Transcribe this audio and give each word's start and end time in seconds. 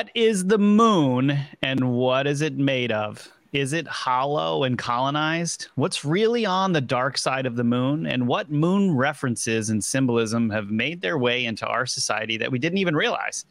What 0.00 0.10
is 0.14 0.46
the 0.46 0.56
moon 0.56 1.38
and 1.60 1.92
what 1.92 2.26
is 2.26 2.40
it 2.40 2.54
made 2.54 2.90
of? 2.90 3.28
Is 3.52 3.74
it 3.74 3.86
hollow 3.86 4.64
and 4.64 4.78
colonized? 4.78 5.68
What's 5.74 6.06
really 6.06 6.46
on 6.46 6.72
the 6.72 6.80
dark 6.80 7.18
side 7.18 7.44
of 7.44 7.54
the 7.54 7.64
moon? 7.64 8.06
And 8.06 8.26
what 8.26 8.50
moon 8.50 8.96
references 8.96 9.68
and 9.68 9.84
symbolism 9.84 10.48
have 10.48 10.70
made 10.70 11.02
their 11.02 11.18
way 11.18 11.44
into 11.44 11.66
our 11.66 11.84
society 11.84 12.38
that 12.38 12.50
we 12.50 12.58
didn't 12.58 12.78
even 12.78 12.96
realize? 12.96 13.44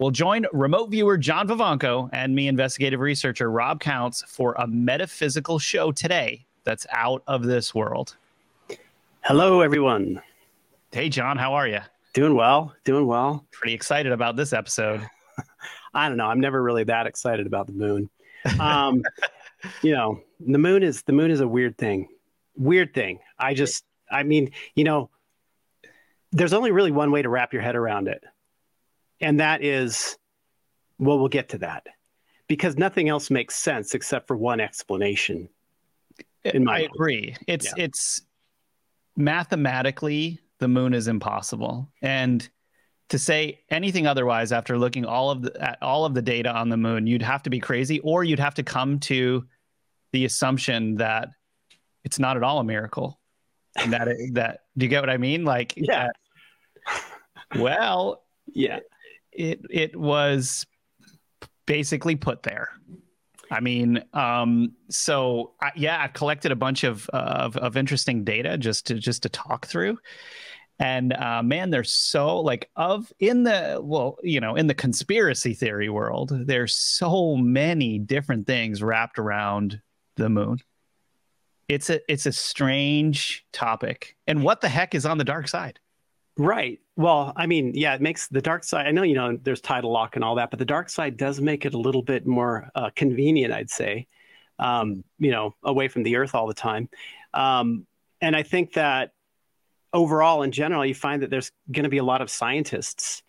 We'll 0.00 0.10
join 0.10 0.46
remote 0.52 0.90
viewer 0.90 1.16
John 1.16 1.46
Vivanco 1.46 2.10
and 2.12 2.34
me, 2.34 2.48
investigative 2.48 2.98
researcher 2.98 3.48
Rob 3.48 3.78
Counts, 3.78 4.24
for 4.26 4.56
a 4.58 4.66
metaphysical 4.66 5.60
show 5.60 5.92
today 5.92 6.44
that's 6.64 6.88
out 6.90 7.22
of 7.28 7.44
this 7.44 7.76
world. 7.76 8.16
Hello, 9.20 9.60
everyone. 9.60 10.20
Hey, 10.90 11.10
John, 11.10 11.36
how 11.36 11.54
are 11.54 11.68
you? 11.68 11.78
Doing 12.12 12.34
well. 12.34 12.74
Doing 12.82 13.06
well. 13.06 13.44
Pretty 13.52 13.74
excited 13.74 14.10
about 14.10 14.34
this 14.34 14.52
episode. 14.52 15.08
I 15.96 16.08
don't 16.08 16.18
know. 16.18 16.26
I'm 16.26 16.40
never 16.40 16.62
really 16.62 16.84
that 16.84 17.06
excited 17.06 17.46
about 17.46 17.66
the 17.66 17.72
moon. 17.72 18.10
Um, 18.60 19.02
you 19.82 19.92
know, 19.92 20.20
the 20.38 20.58
moon 20.58 20.84
is 20.84 21.02
the 21.02 21.12
moon 21.12 21.32
is 21.32 21.40
a 21.40 21.48
weird 21.48 21.76
thing. 21.76 22.06
Weird 22.54 22.94
thing. 22.94 23.18
I 23.40 23.54
just, 23.54 23.82
I 24.08 24.22
mean, 24.22 24.52
you 24.76 24.84
know, 24.84 25.10
there's 26.30 26.52
only 26.52 26.70
really 26.70 26.92
one 26.92 27.10
way 27.10 27.22
to 27.22 27.28
wrap 27.28 27.52
your 27.52 27.62
head 27.62 27.74
around 27.74 28.06
it, 28.06 28.22
and 29.20 29.40
that 29.40 29.64
is, 29.64 30.16
well, 31.00 31.18
we'll 31.18 31.26
get 31.26 31.48
to 31.48 31.58
that 31.58 31.88
because 32.46 32.76
nothing 32.76 33.08
else 33.08 33.32
makes 33.32 33.56
sense 33.56 33.94
except 33.94 34.28
for 34.28 34.36
one 34.36 34.60
explanation. 34.60 35.48
In 36.44 36.62
my 36.62 36.76
I 36.76 36.80
agree. 36.82 37.34
It's 37.48 37.66
yeah. 37.76 37.84
it's 37.84 38.22
mathematically 39.16 40.38
the 40.58 40.68
moon 40.68 40.94
is 40.94 41.08
impossible, 41.08 41.90
and 42.00 42.48
to 43.08 43.18
say 43.18 43.60
anything 43.70 44.06
otherwise 44.06 44.52
after 44.52 44.78
looking 44.78 45.04
all 45.04 45.30
of 45.30 45.42
the 45.42 45.62
at 45.62 45.82
all 45.82 46.04
of 46.04 46.14
the 46.14 46.22
data 46.22 46.50
on 46.50 46.68
the 46.68 46.76
moon, 46.76 47.06
you'd 47.06 47.22
have 47.22 47.42
to 47.44 47.50
be 47.50 47.60
crazy, 47.60 48.00
or 48.00 48.24
you'd 48.24 48.38
have 48.38 48.54
to 48.54 48.62
come 48.62 48.98
to 49.00 49.44
the 50.12 50.24
assumption 50.24 50.96
that 50.96 51.28
it's 52.04 52.18
not 52.18 52.36
at 52.36 52.42
all 52.42 52.58
a 52.58 52.64
miracle. 52.64 53.20
And 53.76 53.92
that 53.92 54.08
it, 54.08 54.16
that 54.34 54.64
do 54.76 54.86
you 54.86 54.90
get 54.90 55.00
what 55.00 55.10
I 55.10 55.18
mean? 55.18 55.44
Like 55.44 55.74
yeah. 55.76 56.08
well, 57.56 58.22
yeah. 58.46 58.80
It 59.32 59.60
it 59.70 59.96
was 59.96 60.66
basically 61.66 62.16
put 62.16 62.42
there. 62.42 62.70
I 63.50 63.60
mean, 63.60 64.02
um, 64.12 64.72
so 64.88 65.52
I, 65.60 65.70
yeah, 65.76 66.02
I've 66.02 66.14
collected 66.14 66.52
a 66.52 66.56
bunch 66.56 66.84
of, 66.84 67.08
uh, 67.12 67.16
of 67.16 67.56
of 67.56 67.76
interesting 67.76 68.24
data 68.24 68.56
just 68.58 68.86
to 68.86 68.94
just 68.94 69.22
to 69.22 69.28
talk 69.28 69.66
through, 69.66 69.98
and 70.78 71.12
uh, 71.14 71.42
man 71.42 71.70
there's 71.70 71.92
so 71.92 72.40
like 72.40 72.70
of 72.76 73.12
in 73.18 73.44
the 73.44 73.80
well 73.82 74.18
you 74.22 74.40
know 74.40 74.56
in 74.56 74.66
the 74.66 74.74
conspiracy 74.74 75.54
theory 75.54 75.88
world 75.88 76.32
there's 76.46 76.74
so 76.74 77.36
many 77.36 77.98
different 77.98 78.46
things 78.46 78.82
wrapped 78.82 79.18
around 79.18 79.80
the 80.16 80.28
moon. 80.28 80.58
It's 81.68 81.90
a 81.90 82.00
it's 82.10 82.26
a 82.26 82.32
strange 82.32 83.44
topic. 83.52 84.16
And 84.26 84.42
what 84.42 84.60
the 84.60 84.68
heck 84.68 84.94
is 84.94 85.06
on 85.06 85.18
the 85.18 85.24
dark 85.24 85.48
side? 85.48 85.78
Right. 86.36 86.80
Well 86.96 87.32
i 87.36 87.46
mean 87.46 87.72
yeah 87.74 87.94
it 87.94 88.00
makes 88.00 88.28
the 88.28 88.40
dark 88.40 88.64
side 88.64 88.86
i 88.86 88.90
know 88.90 89.02
you 89.02 89.14
know 89.14 89.38
there's 89.42 89.60
tidal 89.60 89.92
lock 89.92 90.16
and 90.16 90.24
all 90.24 90.34
that 90.36 90.48
but 90.50 90.58
the 90.58 90.64
dark 90.64 90.88
side 90.88 91.18
does 91.18 91.42
make 91.42 91.66
it 91.66 91.74
a 91.74 91.78
little 91.78 92.00
bit 92.00 92.26
more 92.26 92.70
uh, 92.74 92.88
convenient 92.96 93.52
i'd 93.52 93.68
say 93.68 94.06
um, 94.58 95.04
you 95.18 95.30
know 95.30 95.54
away 95.62 95.88
from 95.88 96.02
the 96.02 96.16
earth 96.16 96.34
all 96.34 96.46
the 96.46 96.54
time. 96.54 96.88
Um, 97.34 97.86
and 98.22 98.34
i 98.34 98.42
think 98.42 98.72
that 98.72 99.12
overall, 99.96 100.42
in 100.42 100.52
general, 100.52 100.84
you 100.84 100.94
find 100.94 101.22
that 101.22 101.30
there's 101.30 101.50
going 101.72 101.84
to 101.84 101.90
be 101.90 101.98
a 101.98 102.04
lot 102.04 102.20
of 102.20 102.30
scientists 102.30 103.22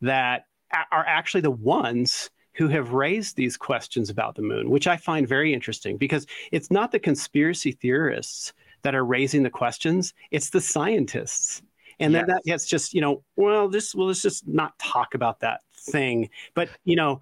that 0.00 0.46
are 0.90 1.04
actually 1.06 1.42
the 1.42 1.50
ones 1.50 2.30
who 2.54 2.68
have 2.68 2.92
raised 2.92 3.36
these 3.36 3.56
questions 3.56 4.10
about 4.10 4.34
the 4.34 4.42
moon, 4.42 4.70
which 4.70 4.86
I 4.86 4.96
find 4.96 5.28
very 5.28 5.52
interesting 5.52 5.98
because 5.98 6.26
it's 6.50 6.70
not 6.70 6.90
the 6.92 6.98
conspiracy 6.98 7.72
theorists 7.72 8.52
that 8.82 8.94
are 8.94 9.04
raising 9.04 9.42
the 9.42 9.50
questions, 9.50 10.14
it's 10.30 10.50
the 10.50 10.60
scientists. 10.60 11.62
And 12.00 12.12
yes. 12.12 12.24
that 12.26 12.42
gets 12.44 12.66
just, 12.66 12.94
you 12.94 13.00
know, 13.00 13.22
well, 13.36 13.68
this 13.68 13.94
well, 13.94 14.08
let's 14.08 14.22
just 14.22 14.48
not 14.48 14.76
talk 14.78 15.14
about 15.14 15.40
that 15.40 15.60
thing. 15.76 16.30
But 16.54 16.68
you 16.84 16.96
know, 16.96 17.20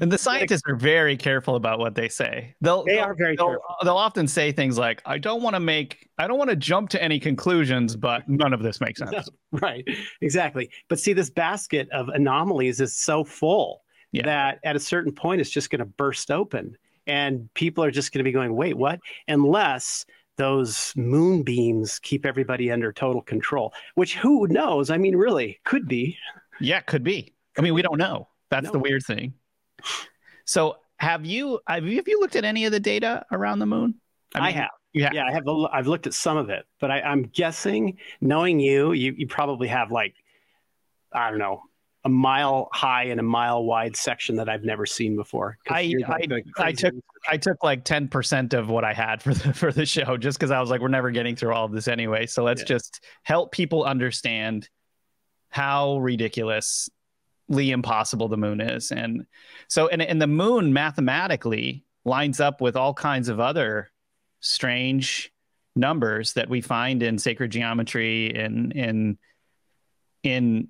and 0.00 0.12
the 0.12 0.18
scientists 0.18 0.62
are 0.66 0.76
very 0.76 1.16
careful 1.16 1.56
about 1.56 1.78
what 1.78 1.94
they 1.94 2.08
say. 2.08 2.54
They'll 2.60 2.84
they 2.84 2.98
are 2.98 3.14
very 3.14 3.36
they'll, 3.36 3.46
careful. 3.46 3.76
They'll 3.82 3.96
often 3.96 4.28
say 4.28 4.52
things 4.52 4.78
like, 4.78 5.02
"I 5.04 5.18
don't 5.18 5.42
want 5.42 5.54
to 5.54 5.60
make, 5.60 6.08
I 6.18 6.26
don't 6.26 6.38
want 6.38 6.50
to 6.50 6.56
jump 6.56 6.90
to 6.90 7.02
any 7.02 7.18
conclusions, 7.18 7.96
but 7.96 8.28
none 8.28 8.52
of 8.52 8.62
this 8.62 8.80
makes 8.80 9.00
sense." 9.00 9.28
right, 9.52 9.84
exactly. 10.20 10.70
But 10.88 11.00
see, 11.00 11.12
this 11.12 11.30
basket 11.30 11.88
of 11.90 12.08
anomalies 12.08 12.80
is 12.80 12.96
so 12.96 13.24
full 13.24 13.82
yeah. 14.12 14.24
that 14.24 14.58
at 14.64 14.76
a 14.76 14.80
certain 14.80 15.12
point, 15.12 15.40
it's 15.40 15.50
just 15.50 15.70
going 15.70 15.80
to 15.80 15.84
burst 15.86 16.30
open, 16.30 16.76
and 17.06 17.52
people 17.54 17.82
are 17.82 17.90
just 17.90 18.12
going 18.12 18.20
to 18.20 18.24
be 18.24 18.32
going, 18.32 18.54
"Wait, 18.54 18.76
what?" 18.76 19.00
Unless 19.26 20.06
those 20.36 20.92
moonbeams 20.96 21.98
keep 21.98 22.24
everybody 22.24 22.70
under 22.70 22.92
total 22.92 23.22
control, 23.22 23.72
which 23.96 24.16
who 24.16 24.46
knows? 24.46 24.90
I 24.90 24.96
mean, 24.96 25.16
really, 25.16 25.58
could 25.64 25.88
be. 25.88 26.16
Yeah, 26.60 26.80
could 26.80 27.02
be. 27.02 27.34
I 27.56 27.62
mean, 27.62 27.74
we 27.74 27.82
don't 27.82 27.98
know. 27.98 28.28
That's 28.50 28.66
no. 28.66 28.72
the 28.72 28.78
weird 28.78 29.02
thing. 29.04 29.34
So 30.44 30.76
have 30.98 31.24
you 31.24 31.60
have 31.66 31.86
you 31.86 32.20
looked 32.20 32.36
at 32.36 32.44
any 32.44 32.64
of 32.64 32.72
the 32.72 32.80
data 32.80 33.24
around 33.30 33.58
the 33.58 33.66
moon? 33.66 33.94
I, 34.34 34.38
mean, 34.38 34.46
I 34.46 34.50
have. 34.52 34.70
Yeah, 34.92 35.10
yeah, 35.12 35.26
I 35.26 35.32
have. 35.32 35.44
I've 35.72 35.86
looked 35.86 36.06
at 36.06 36.14
some 36.14 36.36
of 36.36 36.50
it, 36.50 36.64
but 36.80 36.90
I, 36.90 37.00
am 37.00 37.24
guessing, 37.24 37.98
knowing 38.20 38.58
you, 38.58 38.92
you, 38.92 39.14
you 39.16 39.26
probably 39.26 39.68
have 39.68 39.92
like, 39.92 40.14
I 41.12 41.30
don't 41.30 41.38
know, 41.38 41.62
a 42.04 42.08
mile 42.08 42.68
high 42.72 43.04
and 43.04 43.20
a 43.20 43.22
mile 43.22 43.64
wide 43.64 43.96
section 43.96 44.36
that 44.36 44.48
I've 44.48 44.64
never 44.64 44.86
seen 44.86 45.16
before. 45.16 45.58
I 45.68 45.94
I, 46.06 46.26
I 46.58 46.72
took 46.72 46.94
I 47.28 47.36
took 47.36 47.62
like 47.62 47.84
ten 47.84 48.08
percent 48.08 48.54
of 48.54 48.70
what 48.70 48.84
I 48.84 48.92
had 48.92 49.22
for 49.22 49.34
the 49.34 49.52
for 49.54 49.72
the 49.72 49.84
show 49.84 50.16
just 50.16 50.38
because 50.38 50.50
I 50.50 50.60
was 50.60 50.70
like, 50.70 50.80
we're 50.80 50.88
never 50.88 51.10
getting 51.10 51.36
through 51.36 51.52
all 51.52 51.64
of 51.64 51.72
this 51.72 51.88
anyway. 51.88 52.26
So 52.26 52.42
let's 52.42 52.62
yeah. 52.62 52.68
just 52.68 53.04
help 53.22 53.52
people 53.52 53.84
understand 53.84 54.68
how 55.50 55.98
ridiculous 55.98 56.88
impossible 57.50 58.28
the 58.28 58.36
moon 58.36 58.60
is. 58.60 58.92
And 58.92 59.26
so, 59.68 59.88
and, 59.88 60.02
and 60.02 60.20
the 60.20 60.26
moon 60.26 60.72
mathematically 60.72 61.84
lines 62.04 62.40
up 62.40 62.60
with 62.60 62.76
all 62.76 62.94
kinds 62.94 63.28
of 63.28 63.40
other 63.40 63.90
strange 64.40 65.32
numbers 65.74 66.32
that 66.34 66.48
we 66.48 66.60
find 66.60 67.02
in 67.02 67.18
sacred 67.18 67.50
geometry 67.50 68.34
and 68.34 68.72
in 68.72 69.18
in 70.22 70.68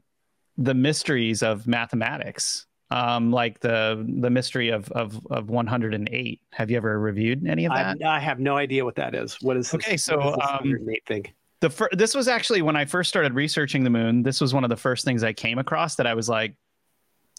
the 0.56 0.74
mysteries 0.74 1.42
of 1.42 1.66
mathematics. 1.66 2.66
Um, 2.90 3.32
like 3.32 3.60
the 3.60 4.02
the 4.20 4.30
mystery 4.30 4.70
of, 4.70 4.90
of 4.92 5.20
of 5.30 5.50
108 5.50 6.40
have 6.52 6.70
you 6.70 6.76
ever 6.78 6.98
reviewed 6.98 7.46
any 7.46 7.66
of 7.66 7.72
that? 7.74 7.98
I, 8.02 8.16
I 8.16 8.18
have 8.18 8.40
no 8.40 8.56
idea 8.56 8.82
what 8.82 8.94
that 8.94 9.14
is. 9.14 9.36
What 9.42 9.58
is 9.58 9.70
this, 9.70 9.74
okay 9.86 9.98
so 9.98 10.18
um, 10.20 10.38
108 10.38 11.04
thing? 11.06 11.26
the 11.60 11.70
fir- 11.70 11.88
this 11.92 12.14
was 12.14 12.28
actually 12.28 12.62
when 12.62 12.76
i 12.76 12.84
first 12.84 13.08
started 13.08 13.34
researching 13.34 13.84
the 13.84 13.90
moon 13.90 14.22
this 14.22 14.40
was 14.40 14.54
one 14.54 14.64
of 14.64 14.70
the 14.70 14.76
first 14.76 15.04
things 15.04 15.22
i 15.22 15.32
came 15.32 15.58
across 15.58 15.96
that 15.96 16.06
i 16.06 16.14
was 16.14 16.28
like 16.28 16.54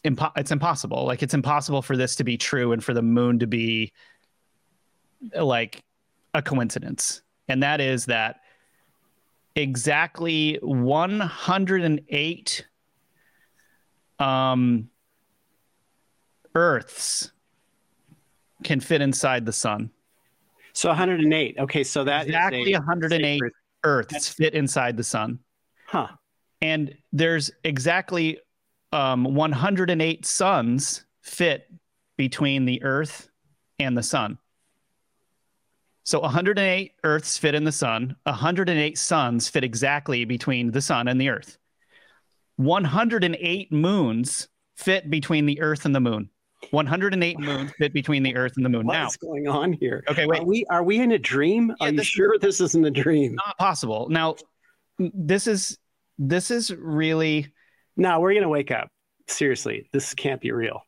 impo- 0.02 0.32
it's 0.36 0.52
impossible. 0.52 1.06
Like 1.06 1.24
it's 1.24 1.34
impossible 1.34 1.82
for 1.82 1.98
this 1.98 2.16
to 2.18 2.24
be 2.24 2.38
true 2.38 2.72
and 2.72 2.84
for 2.84 2.94
the 2.94 3.02
moon 3.02 3.40
to 3.40 3.48
be 3.48 3.92
like 5.36 5.84
a 6.34 6.42
coincidence. 6.42 7.22
And 7.48 7.64
that 7.64 7.82
is 7.82 8.06
that 8.06 8.42
exactly 9.56 10.58
108 10.62 12.66
um 14.20 14.90
earths 16.56 17.32
can 18.64 18.80
fit 18.80 19.02
inside 19.02 19.46
the 19.46 19.54
sun. 19.54 19.90
So 20.74 20.90
108. 20.90 21.58
Okay, 21.60 21.84
so 21.84 22.04
that 22.04 22.28
exactly 22.28 22.74
108 22.74 23.42
earths 23.84 24.30
fit 24.30 24.54
inside 24.54 24.98
the 24.98 25.04
sun. 25.04 25.40
Huh. 25.88 26.08
And 26.62 26.96
there's 27.12 27.52
exactly 27.64 28.40
um, 28.92 29.24
108 29.24 30.26
suns 30.26 31.06
fit 31.22 31.72
between 32.18 32.66
the 32.66 32.82
Earth 32.84 33.30
and 33.80 33.98
the 33.98 34.04
sun. 34.04 34.38
So 36.04 36.20
108 36.22 36.94
Earths 37.04 37.38
fit 37.38 37.54
in 37.54 37.64
the 37.64 37.72
sun, 37.72 38.16
108 38.24 38.98
suns 38.98 39.48
fit 39.48 39.64
exactly 39.64 40.26
between 40.26 40.72
the 40.72 40.82
sun 40.82 41.08
and 41.08 41.22
the 41.22 41.30
Earth. 41.30 41.58
108 42.56 43.72
moons 43.72 44.48
fit 44.76 45.10
between 45.10 45.46
the 45.46 45.62
Earth 45.62 45.86
and 45.86 45.94
the 45.94 46.00
moon. 46.00 46.30
108 46.72 47.40
moons 47.40 47.72
fit 47.78 47.94
between 47.94 48.24
the 48.24 48.36
Earth 48.36 48.54
and 48.58 48.66
the 48.66 48.70
moon. 48.70 48.86
What's 48.86 48.96
now, 48.96 49.04
what's 49.06 49.18
going 49.18 49.48
on 49.48 49.74
here? 49.74 50.04
Okay, 50.10 50.26
wait. 50.26 50.42
Are 50.42 50.46
we 50.46 50.66
are 50.70 50.84
we 50.84 51.00
in 51.00 51.14
a 51.14 51.20
dream? 51.20 51.74
Yeah, 51.80 51.88
are 51.88 51.92
you 51.92 52.04
sure 52.04 52.38
this 52.40 52.60
isn't 52.60 52.86
a 52.86 52.92
dream? 52.92 53.36
Not 53.36 53.58
possible. 53.58 54.08
Now, 54.10 54.36
this 54.98 55.48
is 55.48 55.78
this 56.18 56.52
is 56.52 56.72
really 56.72 57.48
no, 58.00 58.20
we're 58.20 58.34
to 58.44 58.50
wake 58.50 58.72
up. 58.72 58.90
Seriously, 59.28 59.88
this 59.94 60.14
can't 60.14 60.42
be 60.42 60.52
real. 60.52 60.82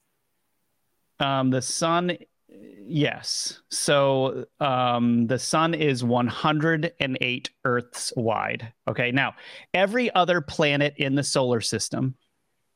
Um, 1.19 1.51
the 1.51 1.61
sun, 1.61 2.17
yes. 2.49 3.61
So 3.69 4.45
um, 4.59 5.27
the 5.27 5.37
sun 5.37 5.75
is 5.75 6.03
108 6.03 7.49
Earths 7.63 8.13
wide. 8.15 8.73
Okay. 8.87 9.11
Now, 9.11 9.35
every 9.73 10.13
other 10.15 10.41
planet 10.41 10.95
in 10.97 11.13
the 11.13 11.23
solar 11.23 11.61
system 11.61 12.15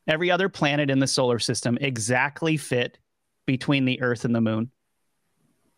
every 0.08 0.32
other 0.32 0.50
planet 0.50 0.90
in 0.90 1.00
the 1.00 1.08
solar 1.08 1.40
system 1.40 1.78
exactly 1.82 2.58
fit 2.58 2.98
between 3.46 3.86
the 3.86 4.02
Earth 4.02 4.26
and 4.26 4.36
the 4.36 4.42
Moon. 4.42 4.72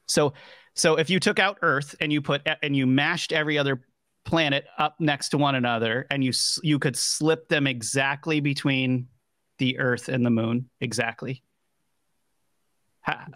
So, 0.07 0.33
so 0.73 0.95
if 0.95 1.09
you 1.09 1.19
took 1.19 1.39
out 1.39 1.59
Earth 1.61 1.95
and 1.99 2.11
you 2.11 2.21
put 2.21 2.47
and 2.61 2.75
you 2.75 2.87
mashed 2.87 3.33
every 3.33 3.57
other 3.57 3.81
planet 4.27 4.65
up 4.77 4.95
next 4.99 5.29
to 5.29 5.37
one 5.37 5.55
another, 5.55 6.05
and 6.11 6.23
you 6.23 6.31
you 6.61 6.77
could 6.77 6.95
slip 6.95 7.47
them 7.47 7.65
exactly 7.65 8.39
between 8.39 9.07
the 9.57 9.79
Earth 9.79 10.09
and 10.09 10.23
the 10.23 10.29
Moon, 10.29 10.69
exactly. 10.81 11.41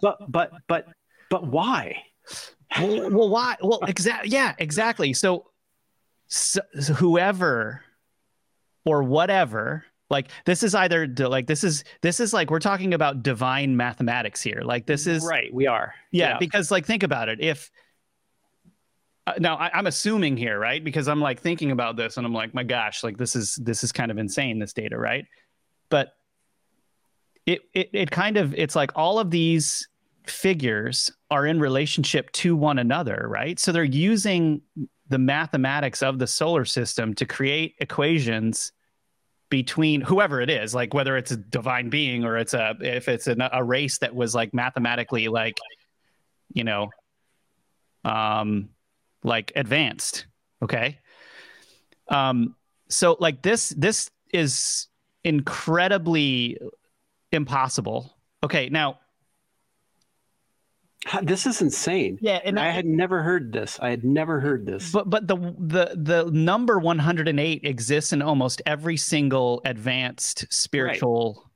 But 0.00 0.18
but 0.28 0.52
but 0.68 0.86
but 1.30 1.46
why? 1.46 2.04
Well, 2.78 3.10
well 3.10 3.28
why? 3.28 3.56
Well, 3.60 3.80
exactly. 3.88 4.30
Yeah, 4.30 4.54
exactly. 4.58 5.14
So, 5.14 5.50
so, 6.28 6.60
so 6.78 6.94
whoever 6.94 7.82
or 8.84 9.02
whatever 9.02 9.84
like 10.10 10.28
this 10.44 10.62
is 10.62 10.74
either 10.74 11.06
like 11.06 11.46
this 11.46 11.64
is 11.64 11.84
this 12.02 12.20
is 12.20 12.32
like 12.32 12.50
we're 12.50 12.58
talking 12.58 12.94
about 12.94 13.22
divine 13.22 13.76
mathematics 13.76 14.42
here 14.42 14.60
like 14.62 14.86
this 14.86 15.06
is 15.06 15.24
right 15.24 15.54
we 15.54 15.66
are 15.66 15.94
yeah, 16.10 16.30
yeah. 16.30 16.38
because 16.38 16.70
like 16.70 16.84
think 16.84 17.02
about 17.02 17.28
it 17.28 17.40
if 17.40 17.70
uh, 19.26 19.34
now 19.38 19.56
I, 19.56 19.70
i'm 19.74 19.86
assuming 19.86 20.36
here 20.36 20.58
right? 20.58 20.82
Because 20.82 21.08
i'm 21.08 21.20
like 21.20 21.40
thinking 21.40 21.70
about 21.70 21.96
this 21.96 22.16
and 22.16 22.26
i'm 22.26 22.32
like 22.32 22.54
my 22.54 22.64
gosh 22.64 23.02
like 23.04 23.16
this 23.16 23.36
is 23.36 23.56
this 23.56 23.84
is 23.84 23.92
kind 23.92 24.10
of 24.10 24.18
insane 24.18 24.58
this 24.58 24.72
data 24.72 24.98
right? 24.98 25.26
But 25.88 26.14
it, 27.46 27.62
it 27.74 27.90
it 27.92 28.10
kind 28.10 28.36
of 28.36 28.54
it's 28.54 28.76
like 28.76 28.92
all 28.94 29.18
of 29.18 29.30
these 29.30 29.88
figures 30.26 31.10
are 31.30 31.46
in 31.46 31.58
relationship 31.58 32.30
to 32.32 32.54
one 32.56 32.78
another 32.78 33.26
right? 33.28 33.58
So 33.58 33.72
they're 33.72 33.84
using 33.84 34.62
the 35.08 35.18
mathematics 35.18 36.02
of 36.02 36.18
the 36.18 36.26
solar 36.26 36.64
system 36.64 37.12
to 37.14 37.26
create 37.26 37.74
equations 37.80 38.72
between 39.50 40.00
whoever 40.00 40.40
it 40.40 40.48
is 40.48 40.74
like 40.74 40.94
whether 40.94 41.14
it's 41.14 41.30
a 41.30 41.36
divine 41.36 41.90
being 41.90 42.24
or 42.24 42.38
it's 42.38 42.54
a 42.54 42.74
if 42.80 43.06
it's 43.06 43.26
a, 43.26 43.36
a 43.52 43.62
race 43.62 43.98
that 43.98 44.14
was 44.14 44.34
like 44.34 44.54
mathematically 44.54 45.28
like 45.28 45.58
you 46.54 46.64
know 46.64 46.88
um 48.06 48.70
like 49.22 49.52
advanced 49.56 50.26
okay 50.62 50.98
um 52.08 52.54
so 52.88 53.16
like 53.20 53.42
this 53.42 53.70
this 53.70 54.10
is 54.32 54.88
incredibly 55.24 56.58
impossible 57.32 58.16
okay 58.42 58.68
now 58.68 58.98
this 61.22 61.46
is 61.46 61.60
insane. 61.60 62.18
Yeah, 62.20 62.40
and 62.44 62.58
I, 62.58 62.68
I 62.68 62.70
had 62.70 62.86
never 62.86 63.22
heard 63.22 63.52
this. 63.52 63.78
I 63.80 63.90
had 63.90 64.04
never 64.04 64.38
heard 64.38 64.64
this. 64.64 64.92
But 64.92 65.10
but 65.10 65.26
the 65.26 65.36
the 65.58 65.92
the 65.96 66.30
number 66.30 66.78
108 66.78 67.64
exists 67.64 68.12
in 68.12 68.22
almost 68.22 68.62
every 68.66 68.96
single 68.96 69.62
advanced 69.64 70.46
spiritual 70.50 71.42
right. 71.44 71.50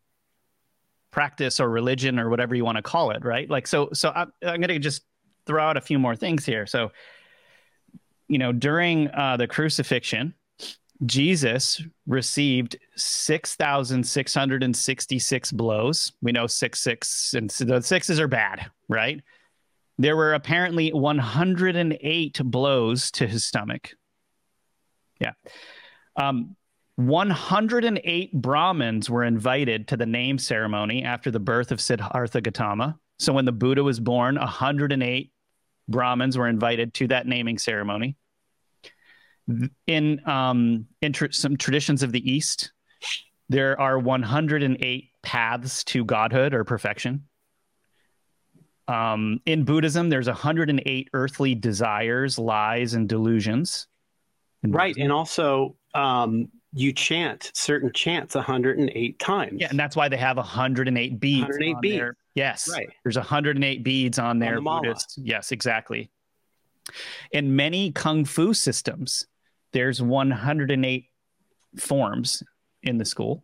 practice 1.12 1.60
or 1.60 1.70
religion 1.70 2.18
or 2.18 2.28
whatever 2.28 2.56
you 2.56 2.64
want 2.64 2.76
to 2.76 2.82
call 2.82 3.12
it, 3.12 3.24
right? 3.24 3.48
Like 3.48 3.68
so 3.68 3.90
so 3.92 4.10
I'm, 4.10 4.32
I'm 4.42 4.60
going 4.60 4.68
to 4.68 4.78
just 4.80 5.02
throw 5.46 5.62
out 5.62 5.76
a 5.76 5.80
few 5.80 5.98
more 5.98 6.16
things 6.16 6.44
here. 6.44 6.66
So 6.66 6.90
you 8.28 8.38
know, 8.38 8.52
during 8.52 9.10
uh, 9.10 9.36
the 9.36 9.46
crucifixion, 9.46 10.32
Jesus 11.04 11.82
received 12.06 12.78
6,666 12.96 15.52
blows. 15.52 16.12
We 16.22 16.32
know 16.32 16.46
six, 16.46 16.80
six, 16.80 17.34
and 17.34 17.50
the 17.50 17.82
sixes 17.82 18.18
are 18.18 18.28
bad, 18.28 18.70
right? 18.88 19.22
There 19.98 20.16
were 20.16 20.32
apparently 20.34 20.92
108 20.92 22.40
blows 22.44 23.10
to 23.12 23.26
his 23.26 23.44
stomach. 23.44 23.94
Yeah. 25.20 25.32
Um, 26.16 26.56
108 26.96 28.32
Brahmins 28.32 29.10
were 29.10 29.24
invited 29.24 29.88
to 29.88 29.98
the 29.98 30.06
name 30.06 30.38
ceremony 30.38 31.04
after 31.04 31.30
the 31.30 31.40
birth 31.40 31.72
of 31.72 31.80
Siddhartha 31.80 32.40
Gautama. 32.40 32.98
So 33.18 33.34
when 33.34 33.44
the 33.44 33.52
Buddha 33.52 33.84
was 33.84 34.00
born, 34.00 34.36
108 34.36 35.30
Brahmins 35.88 36.36
were 36.36 36.48
invited 36.48 36.94
to 36.94 37.08
that 37.08 37.26
naming 37.26 37.58
ceremony. 37.58 38.16
In 39.86 40.26
um, 40.28 40.86
in 41.02 41.12
tr- 41.12 41.30
some 41.30 41.56
traditions 41.56 42.02
of 42.02 42.10
the 42.10 42.30
East, 42.30 42.72
there 43.48 43.80
are 43.80 43.98
108 43.98 45.10
paths 45.22 45.84
to 45.84 46.04
godhood 46.04 46.52
or 46.52 46.64
perfection. 46.64 47.24
Um, 48.88 49.40
in 49.46 49.64
Buddhism, 49.64 50.08
there's 50.08 50.26
108 50.26 51.08
earthly 51.12 51.54
desires, 51.54 52.38
lies, 52.38 52.94
and 52.94 53.08
delusions. 53.08 53.86
Right, 54.64 54.96
and 54.96 55.12
also 55.12 55.76
um, 55.94 56.48
you 56.76 56.92
chant 56.92 57.50
certain 57.54 57.90
chants 57.92 58.34
108 58.34 59.18
times. 59.18 59.60
Yeah, 59.60 59.68
and 59.70 59.78
that's 59.78 59.96
why 59.96 60.08
they 60.08 60.18
have 60.18 60.36
108 60.36 61.18
beads. 61.18 61.40
108 61.40 61.80
beads. 61.80 61.96
Their, 61.96 62.16
yes, 62.34 62.68
right. 62.70 62.88
There's 63.02 63.16
108 63.16 63.82
beads 63.82 64.18
on 64.18 64.38
their 64.38 64.58
on 64.58 64.82
the. 64.82 65.02
Yes, 65.16 65.52
exactly. 65.52 66.10
In 67.32 67.56
many 67.56 67.92
kung 67.92 68.24
fu 68.24 68.52
systems, 68.52 69.26
there's 69.72 70.02
108 70.02 71.06
forms 71.78 72.42
in 72.82 72.98
the 72.98 73.04
school. 73.04 73.42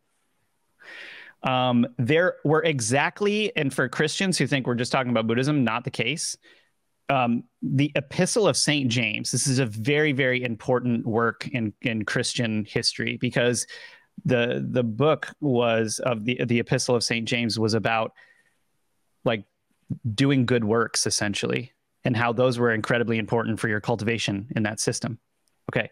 Um, 1.42 1.86
there 1.98 2.36
were 2.44 2.62
exactly, 2.62 3.54
and 3.56 3.72
for 3.72 3.88
Christians 3.88 4.38
who 4.38 4.46
think 4.46 4.66
we're 4.66 4.74
just 4.74 4.92
talking 4.92 5.10
about 5.10 5.26
Buddhism, 5.26 5.64
not 5.64 5.84
the 5.84 5.90
case. 5.90 6.36
Um, 7.08 7.44
the 7.60 7.92
Epistle 7.94 8.48
of 8.48 8.56
Saint 8.56 8.90
James. 8.90 9.30
This 9.30 9.46
is 9.46 9.58
a 9.58 9.66
very, 9.66 10.12
very 10.12 10.42
important 10.42 11.06
work 11.06 11.48
in 11.48 11.72
in 11.82 12.04
Christian 12.04 12.64
history 12.64 13.16
because 13.18 13.66
the 14.24 14.66
the 14.70 14.82
book 14.82 15.32
was 15.40 15.98
of 16.00 16.24
the 16.24 16.40
the 16.44 16.60
Epistle 16.60 16.94
of 16.94 17.04
Saint 17.04 17.28
James 17.28 17.58
was 17.58 17.74
about 17.74 18.12
like 19.24 19.44
doing 20.14 20.46
good 20.46 20.64
works 20.64 21.06
essentially, 21.06 21.72
and 22.04 22.16
how 22.16 22.32
those 22.32 22.58
were 22.58 22.72
incredibly 22.72 23.18
important 23.18 23.60
for 23.60 23.68
your 23.68 23.80
cultivation 23.80 24.48
in 24.56 24.62
that 24.62 24.80
system. 24.80 25.18
Okay, 25.70 25.90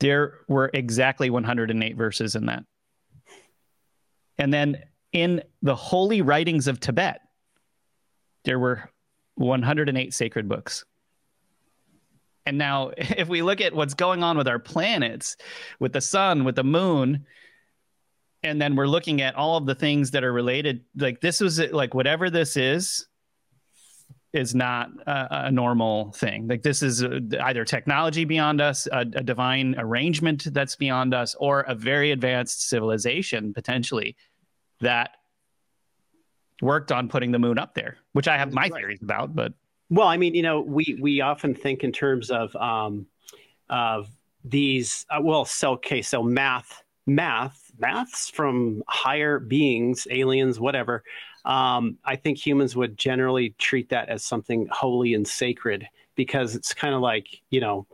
there 0.00 0.38
were 0.48 0.70
exactly 0.72 1.30
108 1.30 1.96
verses 1.96 2.34
in 2.34 2.46
that. 2.46 2.64
And 4.38 4.52
then 4.52 4.82
in 5.12 5.42
the 5.62 5.74
holy 5.74 6.22
writings 6.22 6.68
of 6.68 6.78
Tibet, 6.78 7.20
there 8.44 8.58
were 8.58 8.90
108 9.38 10.12
sacred 10.12 10.48
books. 10.48 10.84
And 12.46 12.58
now, 12.58 12.92
if 12.96 13.28
we 13.28 13.42
look 13.42 13.60
at 13.60 13.74
what's 13.74 13.94
going 13.94 14.22
on 14.22 14.36
with 14.36 14.48
our 14.48 14.58
planets, 14.58 15.36
with 15.78 15.92
the 15.92 16.00
sun, 16.00 16.44
with 16.44 16.56
the 16.56 16.64
moon, 16.64 17.26
and 18.42 18.60
then 18.60 18.76
we're 18.76 18.86
looking 18.86 19.20
at 19.20 19.34
all 19.34 19.56
of 19.56 19.66
the 19.66 19.74
things 19.74 20.12
that 20.12 20.24
are 20.24 20.32
related, 20.32 20.84
like 20.96 21.20
this 21.20 21.40
was 21.40 21.58
like 21.58 21.94
whatever 21.94 22.30
this 22.30 22.56
is, 22.56 23.06
is 24.32 24.54
not 24.54 24.90
a, 25.06 25.46
a, 25.46 25.50
normal 25.50 26.12
thing. 26.12 26.46
Like 26.46 26.62
this 26.62 26.82
is 26.82 27.02
a, 27.02 27.20
either 27.42 27.64
technology 27.64 28.24
beyond 28.24 28.60
us, 28.60 28.86
a, 28.92 29.00
a, 29.00 29.04
divine 29.04 29.74
arrangement 29.78 30.46
that's 30.52 30.76
beyond 30.76 31.14
us, 31.14 31.34
or 31.40 31.60
a 31.62 31.74
very 31.74 32.12
advanced 32.12 32.68
civilization 32.68 33.54
potentially 33.54 34.16
that 34.80 35.12
worked 36.60 36.92
on 36.92 37.08
putting 37.08 37.32
the 37.32 37.38
moon 37.38 37.58
up 37.58 37.74
there, 37.74 37.96
which 38.18 38.28
I 38.28 38.36
have 38.36 38.52
my 38.52 38.62
right. 38.62 38.72
theories 38.74 39.02
about. 39.02 39.34
But 39.34 39.52
well, 39.90 40.08
I 40.08 40.16
mean, 40.16 40.34
you 40.34 40.42
know, 40.42 40.60
we 40.60 40.98
we 41.00 41.20
often 41.20 41.54
think 41.54 41.84
in 41.84 41.92
terms 41.92 42.30
of 42.30 42.54
um, 42.56 43.06
of 43.70 44.10
these. 44.44 45.06
Uh, 45.08 45.20
well, 45.22 45.44
so 45.44 45.72
okay, 45.74 46.02
so 46.02 46.22
math, 46.22 46.82
math, 47.06 47.70
maths 47.78 48.28
from 48.28 48.82
higher 48.88 49.38
beings, 49.38 50.06
aliens, 50.10 50.58
whatever 50.58 51.04
um, 51.48 51.96
I 52.04 52.16
think 52.16 52.38
humans 52.38 52.76
would 52.76 52.98
generally 52.98 53.54
treat 53.58 53.88
that 53.88 54.08
as 54.08 54.22
something 54.22 54.68
holy 54.70 55.14
and 55.14 55.26
sacred 55.26 55.88
because 56.14 56.54
it's 56.54 56.74
kind 56.74 56.94
of 56.94 57.00
like, 57.00 57.40
you 57.50 57.60
know, 57.60 57.86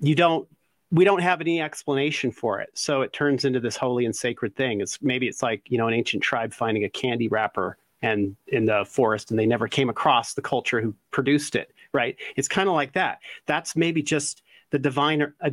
you 0.00 0.14
don't 0.14 0.48
we 0.90 1.04
don't 1.04 1.22
have 1.22 1.40
any 1.40 1.60
explanation 1.62 2.30
for 2.30 2.60
it. 2.60 2.68
So 2.74 3.00
it 3.00 3.14
turns 3.14 3.46
into 3.46 3.60
this 3.60 3.76
holy 3.76 4.04
and 4.04 4.14
sacred 4.14 4.54
thing. 4.56 4.82
It's 4.82 5.00
maybe 5.00 5.26
it's 5.26 5.42
like, 5.42 5.62
you 5.70 5.78
know, 5.78 5.86
an 5.88 5.94
ancient 5.94 6.22
tribe 6.22 6.52
finding 6.52 6.84
a 6.84 6.88
candy 6.90 7.28
wrapper 7.28 7.78
and 8.02 8.36
in 8.48 8.66
the 8.66 8.84
forest 8.84 9.30
and 9.30 9.38
they 9.38 9.46
never 9.46 9.68
came 9.68 9.88
across 9.88 10.34
the 10.34 10.42
culture 10.42 10.80
who 10.80 10.94
produced 11.10 11.54
it, 11.54 11.72
right? 11.92 12.16
It's 12.36 12.48
kind 12.48 12.68
of 12.68 12.74
like 12.74 12.92
that. 12.94 13.20
That's 13.46 13.76
maybe 13.76 14.02
just 14.02 14.42
the 14.70 14.78
divine 14.78 15.32
uh, 15.40 15.50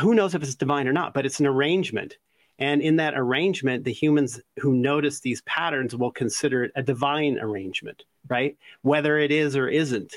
who 0.00 0.14
knows 0.14 0.34
if 0.34 0.42
it's 0.42 0.54
divine 0.54 0.88
or 0.88 0.92
not, 0.92 1.14
but 1.14 1.26
it's 1.26 1.40
an 1.40 1.46
arrangement 1.46 2.16
and 2.58 2.82
in 2.82 2.96
that 2.96 3.14
arrangement, 3.16 3.84
the 3.84 3.92
humans 3.92 4.40
who 4.58 4.74
notice 4.74 5.20
these 5.20 5.42
patterns 5.42 5.94
will 5.94 6.10
consider 6.10 6.64
it 6.64 6.72
a 6.74 6.82
divine 6.82 7.38
arrangement, 7.38 8.04
right? 8.28 8.56
Whether 8.82 9.18
it 9.18 9.30
is 9.30 9.56
or 9.56 9.68
isn't, 9.68 10.14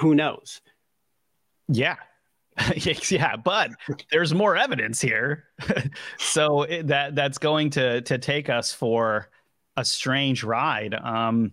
who 0.00 0.14
knows? 0.14 0.60
Yeah. 1.68 1.96
yeah, 2.76 3.36
but 3.36 3.70
there's 4.10 4.34
more 4.34 4.56
evidence 4.56 5.00
here. 5.00 5.44
so 6.18 6.66
that 6.84 7.14
that's 7.14 7.38
going 7.38 7.70
to 7.70 8.00
to 8.02 8.16
take 8.16 8.48
us 8.48 8.72
for 8.72 9.28
a 9.76 9.84
strange 9.84 10.42
ride. 10.44 10.94
Um, 10.94 11.52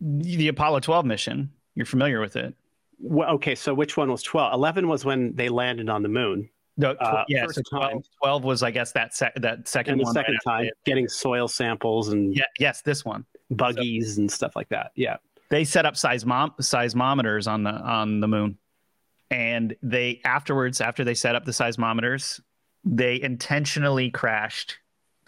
the 0.00 0.48
Apollo 0.48 0.80
12 0.80 1.04
mission, 1.04 1.50
you're 1.74 1.86
familiar 1.86 2.20
with 2.20 2.36
it. 2.36 2.54
Well, 2.98 3.30
okay, 3.34 3.54
so 3.54 3.74
which 3.74 3.96
one 3.96 4.10
was 4.10 4.22
12? 4.22 4.52
11 4.54 4.88
was 4.88 5.04
when 5.04 5.34
they 5.34 5.48
landed 5.48 5.88
on 5.88 6.02
the 6.02 6.08
moon 6.08 6.48
No, 6.76 6.94
tw- 6.94 7.00
Uh, 7.00 7.24
yeah, 7.28 7.46
so 7.48 7.62
12, 7.70 8.02
12 8.22 8.44
was, 8.44 8.62
I 8.62 8.70
guess, 8.70 8.92
that 8.92 9.14
sec- 9.14 9.34
that 9.36 9.68
second 9.68 9.92
and 9.94 10.00
the 10.02 10.12
second 10.12 10.38
right 10.46 10.62
time 10.62 10.70
getting 10.84 11.08
soil 11.08 11.48
samples 11.48 12.08
and. 12.08 12.34
Yeah, 12.36 12.44
yes, 12.58 12.82
this 12.82 13.04
one. 13.04 13.24
buggies 13.50 14.18
and 14.18 14.30
stuff 14.30 14.54
like 14.54 14.68
that. 14.68 14.92
Yeah. 14.94 15.16
They 15.50 15.64
set 15.64 15.84
up 15.84 15.94
seismom- 15.94 16.56
seismometers 16.60 17.50
on 17.50 17.64
the 17.64 17.72
on 17.72 18.20
the 18.20 18.28
moon, 18.28 18.56
and 19.30 19.74
they 19.82 20.20
afterwards, 20.24 20.80
after 20.80 21.02
they 21.02 21.14
set 21.14 21.34
up 21.34 21.44
the 21.44 21.50
seismometers, 21.52 22.40
they 22.84 23.20
intentionally 23.20 24.10
crashed 24.10 24.78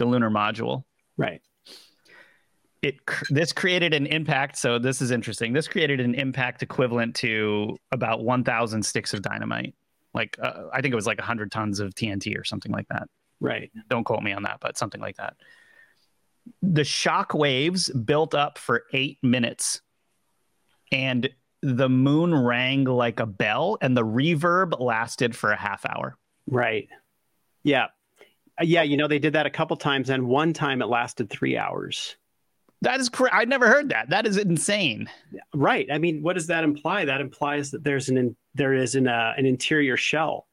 the 0.02 0.06
lunar 0.06 0.30
module. 0.30 0.82
Right. 1.16 1.40
It 2.82 2.96
this 3.30 3.52
created 3.52 3.94
an 3.94 4.06
impact. 4.06 4.56
So 4.56 4.80
this 4.80 5.00
is 5.00 5.12
interesting. 5.12 5.52
This 5.52 5.68
created 5.68 6.00
an 6.00 6.16
impact 6.16 6.64
equivalent 6.64 7.14
to 7.16 7.78
about 7.92 8.24
1,000 8.24 8.82
sticks 8.82 9.14
of 9.14 9.22
dynamite. 9.22 9.76
Like 10.12 10.36
uh, 10.42 10.64
I 10.72 10.80
think 10.80 10.90
it 10.90 10.96
was 10.96 11.06
like 11.06 11.18
100 11.18 11.52
tons 11.52 11.78
of 11.78 11.94
TNT 11.94 12.36
or 12.36 12.42
something 12.42 12.72
like 12.72 12.88
that. 12.88 13.08
Right. 13.40 13.70
don't 13.88 14.04
quote 14.04 14.22
me 14.22 14.32
on 14.32 14.42
that, 14.42 14.58
but 14.60 14.76
something 14.76 15.00
like 15.00 15.16
that. 15.16 15.36
The 16.60 16.84
shock 16.84 17.32
waves 17.34 17.88
built 17.88 18.34
up 18.34 18.58
for 18.58 18.84
eight 18.92 19.18
minutes, 19.22 19.80
and 20.90 21.28
the 21.60 21.88
moon 21.88 22.34
rang 22.34 22.84
like 22.84 23.20
a 23.20 23.26
bell, 23.26 23.78
and 23.80 23.96
the 23.96 24.04
reverb 24.04 24.80
lasted 24.80 25.36
for 25.36 25.52
a 25.52 25.56
half 25.56 25.86
hour. 25.86 26.16
Right. 26.48 26.88
Yeah. 27.62 27.86
Uh, 28.60 28.64
Yeah. 28.64 28.82
You 28.82 28.96
know, 28.96 29.08
they 29.08 29.18
did 29.18 29.32
that 29.34 29.46
a 29.46 29.50
couple 29.50 29.76
times, 29.76 30.10
and 30.10 30.26
one 30.26 30.52
time 30.52 30.82
it 30.82 30.86
lasted 30.86 31.30
three 31.30 31.56
hours. 31.56 32.16
That 32.82 32.98
is 33.00 33.08
correct. 33.08 33.34
I'd 33.36 33.48
never 33.48 33.68
heard 33.68 33.90
that. 33.90 34.10
That 34.10 34.26
is 34.26 34.36
insane. 34.36 35.08
Right. 35.54 35.86
I 35.92 35.98
mean, 35.98 36.20
what 36.22 36.32
does 36.34 36.48
that 36.48 36.64
imply? 36.64 37.04
That 37.04 37.20
implies 37.20 37.70
that 37.70 37.84
there's 37.84 38.08
an 38.08 38.16
in, 38.16 38.36
there 38.54 38.74
is 38.74 38.96
an 38.96 39.06
uh, 39.06 39.34
an 39.36 39.46
interior 39.46 39.96
shell, 39.96 40.46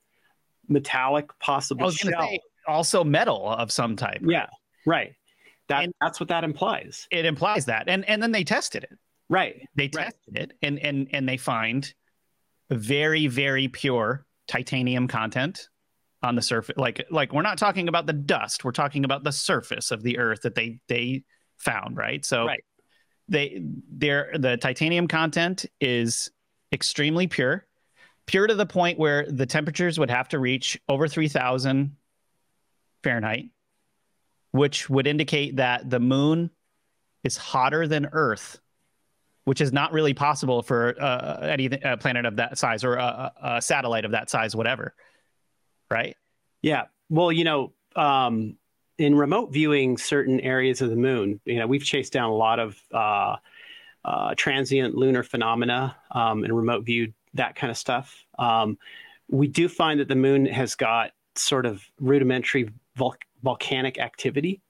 metallic, 0.67 1.27
possible 1.39 1.89
shell. 1.91 2.11
say 2.21 2.39
also 2.67 3.03
metal 3.03 3.49
of 3.49 3.71
some 3.71 3.95
type. 3.95 4.21
Yeah. 4.23 4.45
Right. 4.85 5.15
That 5.69 5.85
And- 5.85 5.93
that's 6.01 6.19
what 6.19 6.29
that 6.29 6.43
implies. 6.43 7.07
It 7.11 7.25
implies 7.25 7.65
that, 7.65 7.89
and 7.89 8.07
and 8.07 8.21
then 8.21 8.31
they 8.31 8.43
tested 8.43 8.83
it. 8.83 8.97
Right. 9.27 9.67
They 9.75 9.89
Right. 9.93 10.05
tested 10.05 10.37
it, 10.37 10.53
and 10.61 10.77
and 10.79 11.07
and 11.11 11.27
they 11.27 11.37
find 11.37 11.91
very 12.69 13.25
very 13.27 13.67
pure 13.67 14.25
titanium 14.47 15.07
content 15.07 15.69
on 16.21 16.35
the 16.35 16.41
surface. 16.41 16.75
Like 16.77 17.05
like 17.09 17.33
we're 17.33 17.41
not 17.41 17.57
talking 17.57 17.87
about 17.87 18.05
the 18.05 18.13
dust. 18.13 18.63
We're 18.63 18.71
talking 18.71 19.05
about 19.05 19.23
the 19.23 19.31
surface 19.31 19.91
of 19.91 20.03
the 20.03 20.17
Earth 20.17 20.41
that 20.41 20.55
they 20.55 20.79
they 20.87 21.23
found. 21.57 21.97
Right. 21.97 22.23
So 22.25 22.45
Right. 22.45 22.63
they 23.27 23.61
their 23.89 24.31
the 24.37 24.57
titanium 24.57 25.07
content 25.07 25.65
is 25.79 26.31
extremely 26.71 27.27
pure, 27.27 27.65
pure 28.25 28.47
to 28.47 28.55
the 28.55 28.65
point 28.65 28.99
where 28.99 29.25
the 29.29 29.45
temperatures 29.45 29.97
would 29.99 30.09
have 30.09 30.29
to 30.29 30.39
reach 30.39 30.79
over 30.89 31.07
three 31.07 31.29
thousand 31.29 31.95
Fahrenheit, 33.03 33.45
which 34.51 34.89
would 34.89 35.07
indicate 35.07 35.55
that 35.55 35.89
the 35.89 35.99
moon 35.99 36.51
is 37.23 37.37
hotter 37.37 37.87
than 37.87 38.09
Earth 38.11 38.59
which 39.45 39.61
is 39.61 39.73
not 39.73 39.91
really 39.93 40.13
possible 40.13 40.61
for 40.61 40.93
uh, 41.01 41.39
any 41.41 41.71
uh, 41.81 41.97
planet 41.97 42.23
of 42.23 42.35
that 42.35 42.55
size 42.55 42.83
or 42.83 42.97
a, 42.97 43.31
a 43.41 43.55
a 43.55 43.61
satellite 43.63 44.05
of 44.05 44.11
that 44.11 44.29
size, 44.29 44.55
whatever. 44.55 44.93
Right? 45.89 46.15
Yeah. 46.61 46.83
Well, 47.09 47.31
you 47.31 47.43
know, 47.43 47.73
um, 47.95 48.57
in 48.97 49.15
remote 49.15 49.51
viewing 49.51 49.97
certain 49.97 50.39
areas 50.41 50.81
of 50.81 50.89
the 50.89 50.95
moon, 50.95 51.39
you 51.45 51.57
know, 51.57 51.67
we've 51.67 51.83
chased 51.83 52.13
down 52.13 52.29
a 52.29 52.35
lot 52.35 52.59
of 52.59 52.77
uh, 52.93 53.37
uh, 54.03 54.35
transient 54.35 54.95
lunar 54.95 55.23
phenomena 55.23 55.95
um, 56.11 56.43
and 56.43 56.55
remote 56.55 56.85
viewed 56.85 57.13
that 57.33 57.55
kind 57.55 57.71
of 57.71 57.77
stuff. 57.77 58.25
Um, 58.37 58.77
we 59.29 59.47
do 59.47 59.69
find 59.69 59.99
that 59.99 60.07
the 60.07 60.15
moon 60.15 60.45
has 60.45 60.75
got 60.75 61.11
sort 61.35 61.65
of 61.65 61.83
rudimentary 61.99 62.69
vul- 62.95 63.15
volcanic 63.43 63.99
activity. 63.99 64.61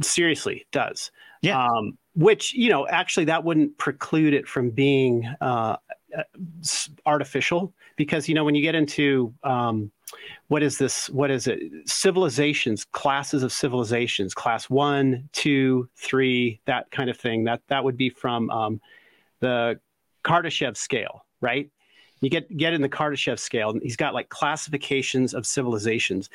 Seriously, 0.00 0.58
it 0.58 0.70
does. 0.70 1.10
Yeah. 1.42 1.64
Um, 1.64 1.98
which 2.14 2.54
you 2.54 2.70
know, 2.70 2.86
actually, 2.88 3.26
that 3.26 3.44
wouldn't 3.44 3.78
preclude 3.78 4.34
it 4.34 4.46
from 4.46 4.70
being 4.70 5.26
uh, 5.40 5.76
uh, 6.16 6.22
artificial, 7.06 7.72
because 7.96 8.28
you 8.28 8.34
know, 8.34 8.44
when 8.44 8.54
you 8.54 8.62
get 8.62 8.74
into 8.74 9.32
um, 9.42 9.90
what 10.50 10.64
is 10.64 10.78
this? 10.78 11.08
What 11.10 11.30
is 11.30 11.46
it? 11.46 11.60
Civilizations, 11.88 12.84
classes 12.84 13.44
of 13.44 13.52
civilizations, 13.52 14.34
class 14.34 14.68
one, 14.68 15.28
two, 15.32 15.88
three, 15.94 16.60
that 16.64 16.90
kind 16.90 17.08
of 17.08 17.16
thing. 17.16 17.44
That 17.44 17.62
that 17.68 17.84
would 17.84 17.96
be 17.96 18.10
from 18.10 18.50
um, 18.50 18.80
the 19.38 19.78
Kardashev 20.24 20.76
scale, 20.76 21.24
right? 21.40 21.70
You 22.20 22.30
get 22.30 22.56
get 22.56 22.72
in 22.72 22.82
the 22.82 22.88
Kardashev 22.88 23.38
scale, 23.38 23.70
and 23.70 23.80
he's 23.80 23.94
got 23.94 24.12
like 24.12 24.28
classifications 24.28 25.34
of 25.34 25.46
civilizations. 25.46 26.28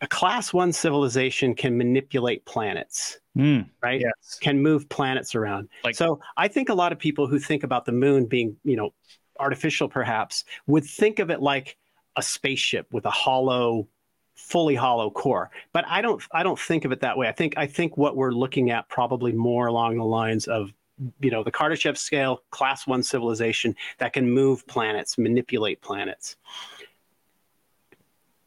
A 0.00 0.06
class 0.06 0.54
one 0.54 0.72
civilization 0.72 1.54
can 1.54 1.76
manipulate 1.76 2.46
planets, 2.46 3.20
Mm, 3.36 3.68
right? 3.82 4.00
yes. 4.00 4.38
Can 4.40 4.62
move 4.62 4.88
planets 4.88 5.34
around. 5.34 5.68
Like- 5.84 5.94
so 5.94 6.20
I 6.38 6.48
think 6.48 6.70
a 6.70 6.74
lot 6.74 6.90
of 6.90 6.98
people 6.98 7.26
who 7.26 7.38
think 7.38 7.64
about 7.64 7.84
the 7.84 7.92
moon 7.92 8.24
being, 8.24 8.56
you 8.64 8.76
know, 8.76 8.94
artificial 9.38 9.90
perhaps, 9.90 10.44
would 10.66 10.84
think 10.84 11.18
of 11.18 11.28
it 11.28 11.42
like 11.42 11.76
a 12.20 12.22
spaceship 12.22 12.86
with 12.92 13.06
a 13.06 13.10
hollow, 13.10 13.88
fully 14.34 14.76
hollow 14.76 15.10
core. 15.10 15.50
But 15.72 15.84
I 15.88 16.00
don't 16.02 16.22
I 16.32 16.44
don't 16.44 16.58
think 16.58 16.84
of 16.84 16.92
it 16.92 17.00
that 17.00 17.16
way. 17.18 17.26
I 17.26 17.32
think 17.32 17.54
I 17.56 17.66
think 17.66 17.96
what 17.96 18.16
we're 18.16 18.30
looking 18.30 18.70
at 18.70 18.88
probably 18.88 19.32
more 19.32 19.66
along 19.66 19.96
the 19.96 20.04
lines 20.04 20.46
of 20.46 20.72
you 21.20 21.30
know 21.30 21.42
the 21.42 21.50
Kardashev 21.50 21.96
scale, 21.96 22.42
class 22.50 22.86
one 22.86 23.02
civilization 23.02 23.74
that 23.98 24.12
can 24.12 24.30
move 24.30 24.66
planets, 24.66 25.18
manipulate 25.18 25.80
planets. 25.80 26.36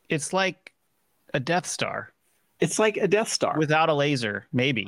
It's 0.08 0.32
like 0.32 0.72
a 1.34 1.39
Death 1.39 1.65
Star 1.65 2.13
It's 2.60 2.77
like 2.77 2.98
a 2.98 3.08
Death 3.08 3.30
Star. 3.30 3.58
without 3.58 3.89
a 3.89 3.94
laser, 3.94 4.46
maybe. 4.53 4.88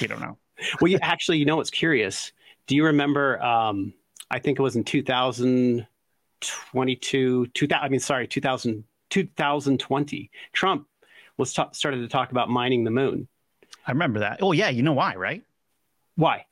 we 0.00 0.06
don't 0.08 0.20
know. 0.20 0.36
well, 0.80 0.90
you, 0.90 0.98
actually, 1.00 1.38
you 1.38 1.44
know 1.44 1.56
what's 1.56 1.70
curious? 1.70 2.32
Do 2.66 2.74
you 2.74 2.84
remember? 2.84 3.40
Um, 3.40 3.94
I 4.30 4.38
think 4.40 4.58
it 4.58 4.62
was 4.62 4.74
in 4.76 4.84
2022, 6.40 7.46
2000, 7.48 7.84
I 7.84 7.88
mean, 7.88 8.00
sorry, 8.00 8.26
2000, 8.26 8.84
2020. 9.10 10.30
Trump 10.52 10.86
was 11.36 11.52
ta- 11.52 11.70
started 11.72 11.98
to 11.98 12.08
talk 12.08 12.30
about 12.30 12.48
mining 12.48 12.84
the 12.84 12.90
moon. 12.90 13.28
I 13.86 13.92
remember 13.92 14.20
that. 14.20 14.38
Oh 14.42 14.52
yeah, 14.52 14.68
you 14.68 14.82
know 14.82 14.92
why, 14.92 15.14
right? 15.14 15.42
Why? 16.16 16.46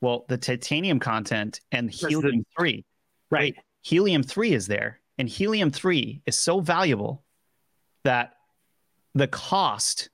Well, 0.00 0.24
the 0.28 0.36
titanium 0.36 0.98
content 0.98 1.60
and 1.72 1.90
helium 1.90 2.44
three. 2.58 2.84
Right. 3.30 3.54
Helium 3.82 4.22
three 4.22 4.52
is 4.52 4.66
there, 4.66 5.00
and 5.18 5.28
helium 5.28 5.70
three 5.70 6.22
is 6.26 6.36
so 6.36 6.60
valuable 6.60 7.24
that 8.04 8.34
the 9.14 9.28
cost 9.28 10.10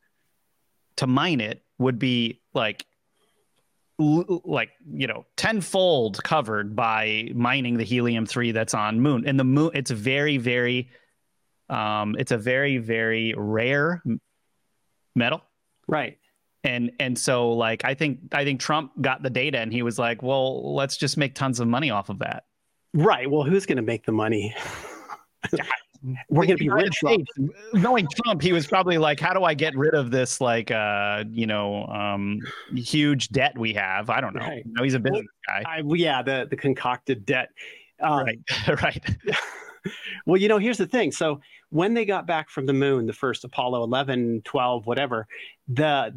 to 0.97 1.07
mine 1.07 1.41
it 1.41 1.63
would 1.79 1.99
be 1.99 2.41
like 2.53 2.85
like 4.01 4.71
you 4.93 5.07
know 5.07 5.27
tenfold 5.37 6.23
covered 6.25 6.75
by 6.75 7.29
mining 7.35 7.77
the 7.77 7.85
helium 7.85 8.25
3 8.25 8.53
that's 8.53 8.73
on 8.73 9.01
moon 9.01 9.25
and 9.27 9.39
the 9.39 9.45
moon 9.45 9.71
it's 9.75 9.91
very 9.91 10.39
very 10.39 10.89
um 11.69 12.17
it's 12.19 12.33
a 12.33 12.39
very 12.39 12.79
very 12.79 13.35
rare 13.37 14.03
metal 15.15 15.43
Right. 15.87 16.17
and 16.65 16.93
and 16.99 17.19
so 17.19 17.51
like 17.53 17.85
i 17.85 17.95
think 17.95 18.21
i 18.33 18.43
think 18.45 18.59
trump 18.61 18.93
got 19.01 19.23
the 19.23 19.31
data 19.31 19.59
and 19.59 19.73
he 19.73 19.83
was 19.83 19.99
like 19.99 20.23
well 20.23 20.75
let's 20.75 20.97
just 20.97 21.17
make 21.19 21.35
tons 21.35 21.61
of 21.61 21.69
money 21.69 21.91
off 21.91 22.09
of 22.09 22.19
that 22.21 22.45
Right. 22.93 23.31
Well, 23.31 23.45
who's 23.45 23.67
going 23.67 23.77
to 23.77 23.83
make 23.83 24.05
the 24.05 24.11
money? 24.11 24.53
We're 26.29 26.47
going 26.47 26.57
to 26.57 26.65
be 26.65 26.69
rich. 26.71 26.99
Knowing 27.73 28.09
trump 28.25 28.41
he 28.43 28.53
was 28.53 28.67
probably 28.67 28.99
like 28.99 29.21
how 29.21 29.33
do 29.35 29.45
i 29.45 29.55
get 29.55 29.77
rid 29.77 29.95
of 29.95 30.11
this 30.11 30.41
like 30.41 30.71
uh 30.71 31.25
you 31.31 31.47
know 31.47 31.87
um 31.87 32.41
huge 32.75 33.29
debt 33.29 33.57
we 33.59 33.75
have 33.75 34.09
i 34.11 34.21
don't 34.21 34.35
know 34.35 34.41
Right. 34.41 34.65
you 34.65 34.73
know, 34.73 34.83
he's 34.83 34.95
a 34.95 34.99
business 34.99 35.27
guy 35.47 35.63
I, 35.67 35.83
well, 35.83 35.97
yeah, 35.97 36.23
the 36.23 36.47
the 36.49 36.57
concocted 36.57 37.27
debt. 37.27 37.51
Um, 38.01 38.25
right 38.25 38.39
right 38.83 39.05
Well, 40.27 40.41
you 40.41 40.49
know, 40.49 40.59
here's 40.59 40.77
the 40.79 40.87
thing. 40.87 41.11
So 41.11 41.41
when 41.71 41.95
they 41.95 42.05
got 42.05 42.27
back 42.27 42.51
from 42.51 42.67
the 42.67 42.73
moon, 42.73 43.07
the 43.07 43.13
first 43.15 43.45
Apollo 43.45 43.83
11, 43.85 44.43
12, 44.45 44.87
whatever, 44.87 45.27
the 45.69 46.15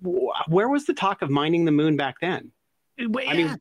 where 0.00 0.68
was 0.68 0.86
the 0.86 0.94
talk 0.94 1.22
of 1.22 1.30
mining 1.30 1.64
the 1.64 1.72
moon 1.72 1.96
back 1.96 2.16
then? 2.20 2.50
I 3.28 3.34
mean, 3.36 3.56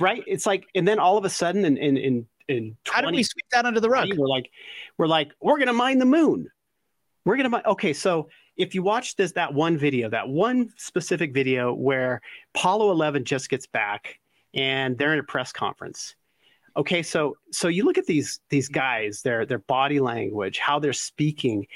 right? 0.00 0.22
It's 0.26 0.46
like, 0.46 0.66
and 0.74 0.86
then 0.88 0.98
all 0.98 1.16
of 1.18 1.24
a 1.24 1.30
sudden, 1.30 1.64
in 1.64 1.76
in 1.76 1.96
in, 1.96 2.26
in 2.48 2.76
how 2.86 3.00
did 3.00 3.14
we 3.14 3.22
sweep 3.22 3.46
that 3.52 3.64
under 3.64 3.80
the 3.80 3.90
rug 3.90 4.08
we're 4.16 4.26
like, 4.28 4.50
we're 4.96 5.06
like, 5.06 5.32
we're 5.40 5.58
gonna 5.58 5.72
mine 5.72 5.98
the 5.98 6.06
moon. 6.06 6.50
We're 7.24 7.36
gonna 7.36 7.50
mine. 7.50 7.62
Okay, 7.66 7.92
so 7.92 8.28
if 8.56 8.74
you 8.74 8.82
watch 8.82 9.16
this, 9.16 9.32
that 9.32 9.54
one 9.54 9.78
video, 9.78 10.10
that 10.10 10.28
one 10.28 10.70
specific 10.76 11.32
video 11.32 11.72
where 11.72 12.20
Apollo 12.54 12.90
11 12.90 13.24
just 13.24 13.48
gets 13.48 13.66
back 13.66 14.18
and 14.54 14.98
they're 14.98 15.12
in 15.12 15.20
a 15.20 15.24
press 15.24 15.52
conference. 15.52 16.16
Okay, 16.76 17.02
so 17.02 17.36
so 17.50 17.68
you 17.68 17.84
look 17.84 17.98
at 17.98 18.06
these 18.06 18.40
these 18.50 18.68
guys, 18.68 19.22
their 19.22 19.46
their 19.46 19.58
body 19.58 20.00
language, 20.00 20.58
how 20.58 20.78
they're 20.78 20.92
speaking 20.92 21.66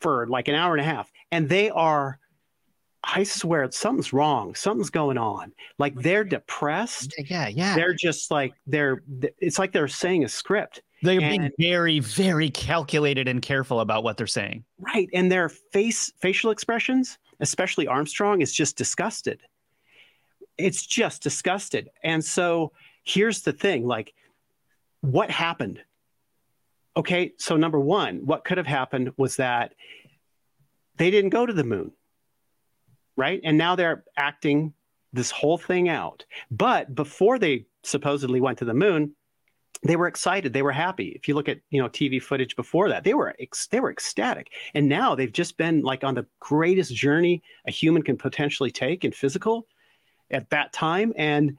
for 0.00 0.26
like 0.28 0.48
an 0.48 0.54
hour 0.54 0.74
and 0.74 0.80
a 0.80 0.88
half, 0.88 1.10
and 1.30 1.48
they 1.48 1.70
are. 1.70 2.18
I 3.14 3.22
swear 3.24 3.70
something's 3.70 4.12
wrong. 4.12 4.54
Something's 4.54 4.90
going 4.90 5.16
on. 5.18 5.52
Like 5.78 5.94
they're 5.94 6.24
depressed 6.24 7.14
yeah 7.30 7.48
yeah 7.48 7.74
they're 7.74 7.94
just 7.94 8.30
like 8.30 8.52
they're 8.66 9.02
it's 9.38 9.58
like 9.58 9.72
they're 9.72 9.88
saying 9.88 10.24
a 10.24 10.28
script 10.28 10.82
They're 11.02 11.20
and, 11.20 11.30
being 11.30 11.50
very, 11.58 12.00
very 12.00 12.50
calculated 12.50 13.28
and 13.28 13.40
careful 13.40 13.80
about 13.80 14.02
what 14.02 14.16
they're 14.16 14.26
saying. 14.26 14.64
Right. 14.78 15.08
And 15.14 15.30
their 15.30 15.48
face 15.48 16.12
facial 16.18 16.50
expressions, 16.50 17.18
especially 17.40 17.86
Armstrong, 17.86 18.42
is 18.42 18.52
just 18.52 18.76
disgusted. 18.76 19.40
It's 20.56 20.84
just 20.84 21.22
disgusted. 21.22 21.88
And 22.02 22.24
so 22.24 22.72
here's 23.04 23.42
the 23.42 23.52
thing 23.52 23.86
like, 23.86 24.12
what 25.00 25.30
happened? 25.30 25.80
Okay, 26.96 27.32
so 27.38 27.56
number 27.56 27.78
one, 27.78 28.26
what 28.26 28.44
could 28.44 28.58
have 28.58 28.66
happened 28.66 29.12
was 29.16 29.36
that 29.36 29.74
they 30.96 31.12
didn't 31.12 31.30
go 31.30 31.46
to 31.46 31.52
the 31.52 31.62
moon, 31.62 31.92
right? 33.18 33.40
And 33.44 33.58
now 33.58 33.74
they're 33.76 34.04
acting 34.16 34.72
this 35.12 35.30
whole 35.30 35.58
thing 35.58 35.88
out. 35.88 36.24
But 36.50 36.94
before 36.94 37.38
they 37.38 37.66
supposedly 37.82 38.40
went 38.40 38.58
to 38.58 38.64
the 38.64 38.74
moon, 38.74 39.12
they 39.82 39.96
were 39.96 40.06
excited. 40.06 40.52
They 40.52 40.62
were 40.62 40.72
happy. 40.72 41.08
If 41.08 41.28
you 41.28 41.34
look 41.34 41.48
at 41.48 41.58
you 41.70 41.80
know 41.80 41.88
tv 41.88 42.20
footage 42.20 42.56
before 42.56 42.88
that 42.88 43.04
they 43.04 43.14
were 43.14 43.34
ex- 43.38 43.68
they 43.68 43.80
were 43.80 43.90
ecstatic. 43.90 44.52
And 44.74 44.88
now 44.88 45.14
they've 45.14 45.32
just 45.32 45.56
been 45.56 45.82
like 45.82 46.04
on 46.04 46.14
the 46.14 46.26
greatest 46.40 46.94
journey 46.94 47.42
a 47.66 47.70
human 47.70 48.02
can 48.02 48.16
potentially 48.16 48.70
take 48.70 49.04
in 49.04 49.12
physical 49.12 49.66
at 50.30 50.50
that 50.50 50.72
time 50.72 51.12
and 51.16 51.56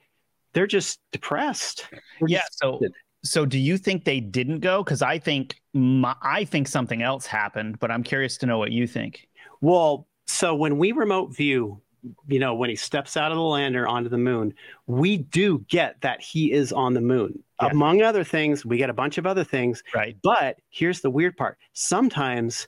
they're 0.53 0.67
just 0.67 0.99
depressed. 1.11 1.87
They're 1.91 2.01
yeah 2.27 2.43
so 2.51 2.79
so 3.23 3.45
do 3.45 3.57
you 3.57 3.77
think 3.77 4.03
they 4.03 4.19
didn't 4.19 4.59
go? 4.59 4.83
Because 4.83 5.01
i 5.01 5.17
think 5.17 5.61
my, 5.73 6.15
i 6.21 6.43
think 6.43 6.67
something 6.67 7.01
else 7.01 7.25
happened 7.25 7.79
but 7.79 7.91
i'm 7.91 8.03
curious 8.03 8.37
to 8.37 8.45
know 8.45 8.57
what 8.57 8.71
you 8.71 8.85
think. 8.85 9.27
Well 9.61 10.08
so 10.29 10.55
when 10.55 10.77
we 10.77 10.91
remote 10.91 11.35
view 11.35 11.81
you 12.27 12.39
know, 12.39 12.53
when 12.53 12.69
he 12.69 12.75
steps 12.75 13.17
out 13.17 13.31
of 13.31 13.37
the 13.37 13.43
lander 13.43 13.87
onto 13.87 14.09
the 14.09 14.17
moon, 14.17 14.53
we 14.87 15.17
do 15.17 15.59
get 15.67 15.99
that 16.01 16.21
he 16.21 16.51
is 16.51 16.71
on 16.71 16.93
the 16.93 17.01
moon. 17.01 17.43
Yeah. 17.61 17.69
Among 17.69 18.01
other 18.01 18.23
things, 18.23 18.65
we 18.65 18.77
get 18.77 18.89
a 18.89 18.93
bunch 18.93 19.17
of 19.17 19.25
other 19.25 19.43
things. 19.43 19.83
Right. 19.93 20.15
But 20.23 20.59
here's 20.69 21.01
the 21.01 21.09
weird 21.09 21.35
part 21.37 21.57
sometimes 21.73 22.67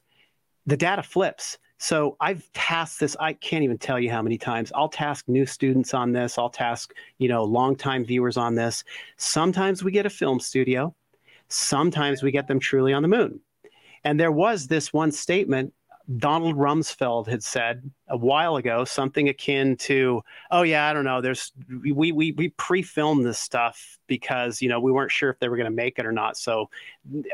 the 0.65 0.77
data 0.77 1.03
flips. 1.03 1.57
So 1.77 2.15
I've 2.19 2.47
tasked 2.53 2.99
this, 2.99 3.17
I 3.19 3.33
can't 3.33 3.63
even 3.63 3.79
tell 3.79 3.99
you 3.99 4.11
how 4.11 4.21
many 4.21 4.37
times. 4.37 4.71
I'll 4.75 4.89
task 4.89 5.27
new 5.27 5.47
students 5.47 5.95
on 5.95 6.11
this, 6.11 6.37
I'll 6.37 6.49
task, 6.49 6.93
you 7.17 7.27
know, 7.27 7.43
longtime 7.43 8.05
viewers 8.05 8.37
on 8.37 8.53
this. 8.53 8.83
Sometimes 9.17 9.83
we 9.83 9.91
get 9.91 10.05
a 10.05 10.09
film 10.09 10.39
studio, 10.39 10.93
sometimes 11.47 12.21
we 12.21 12.29
get 12.29 12.47
them 12.47 12.59
truly 12.59 12.93
on 12.93 13.01
the 13.01 13.07
moon. 13.07 13.39
And 14.03 14.19
there 14.19 14.31
was 14.31 14.67
this 14.67 14.93
one 14.93 15.11
statement 15.11 15.73
Donald 16.17 16.55
Rumsfeld 16.55 17.27
had 17.27 17.43
said 17.43 17.89
a 18.07 18.17
while 18.17 18.55
ago 18.55 18.83
something 18.83 19.29
akin 19.29 19.77
to, 19.77 20.21
"Oh 20.49 20.63
yeah, 20.63 20.87
I 20.87 20.93
don't 20.93 21.05
know. 21.05 21.21
There's 21.21 21.51
we 21.69 22.11
we 22.11 22.31
we 22.31 22.49
pre-filmed 22.49 23.25
this 23.25 23.39
stuff 23.39 23.99
because 24.07 24.61
you 24.61 24.69
know 24.69 24.79
we 24.79 24.91
weren't 24.91 25.11
sure 25.11 25.29
if 25.29 25.39
they 25.39 25.49
were 25.49 25.57
going 25.57 25.69
to 25.69 25.75
make 25.75 25.99
it 25.99 26.05
or 26.05 26.11
not. 26.11 26.37
So 26.37 26.69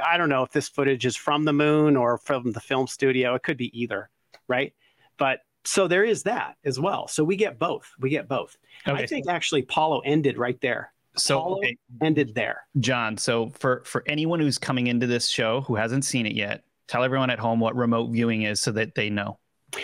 I 0.06 0.18
don't 0.18 0.30
know 0.30 0.44
if 0.44 0.52
this 0.52 0.70
footage 0.70 1.06
is 1.06 1.16
from 1.16 1.46
the 1.46 1.54
moon 1.54 1.96
or 1.96 2.18
from 2.18 2.52
the 2.52 2.60
film 2.60 2.88
studio. 2.88 3.36
It 3.36 3.44
could 3.44 3.58
be 3.58 3.78
either, 3.80 4.10
right? 4.48 4.74
But 5.18 5.40
so 5.66 5.88
there 5.88 6.04
is 6.04 6.24
that 6.24 6.56
as 6.64 6.80
well. 6.80 7.08
So 7.08 7.24
we 7.24 7.36
get 7.36 7.60
both. 7.60 7.92
We 8.00 8.10
get 8.10 8.28
both. 8.28 8.58
Okay. 8.88 9.04
I 9.04 9.06
think 9.06 9.28
actually 9.28 9.62
Apollo 9.62 10.02
ended 10.06 10.38
right 10.38 10.60
there. 10.62 10.94
So 11.18 11.58
okay. 11.58 11.76
ended 12.02 12.36
there, 12.36 12.68
John. 12.80 13.18
So 13.18 13.50
for 13.50 13.82
for 13.86 14.04
anyone 14.08 14.40
who's 14.40 14.58
coming 14.58 14.88
into 14.88 15.08
this 15.08 15.28
show 15.28 15.62
who 15.62 15.76
hasn't 15.76 16.06
seen 16.06 16.26
it 16.26 16.34
yet, 16.34 16.64
tell 16.88 17.03
everyone 17.03 17.29
at 17.29 17.39
home 17.39 17.60
what 17.60 17.75
remote 17.75 18.12
viewing 18.12 18.44
is 18.44 18.62
so 18.62 18.72
that 18.72 18.96
they 18.96 19.10
know. 19.10 19.39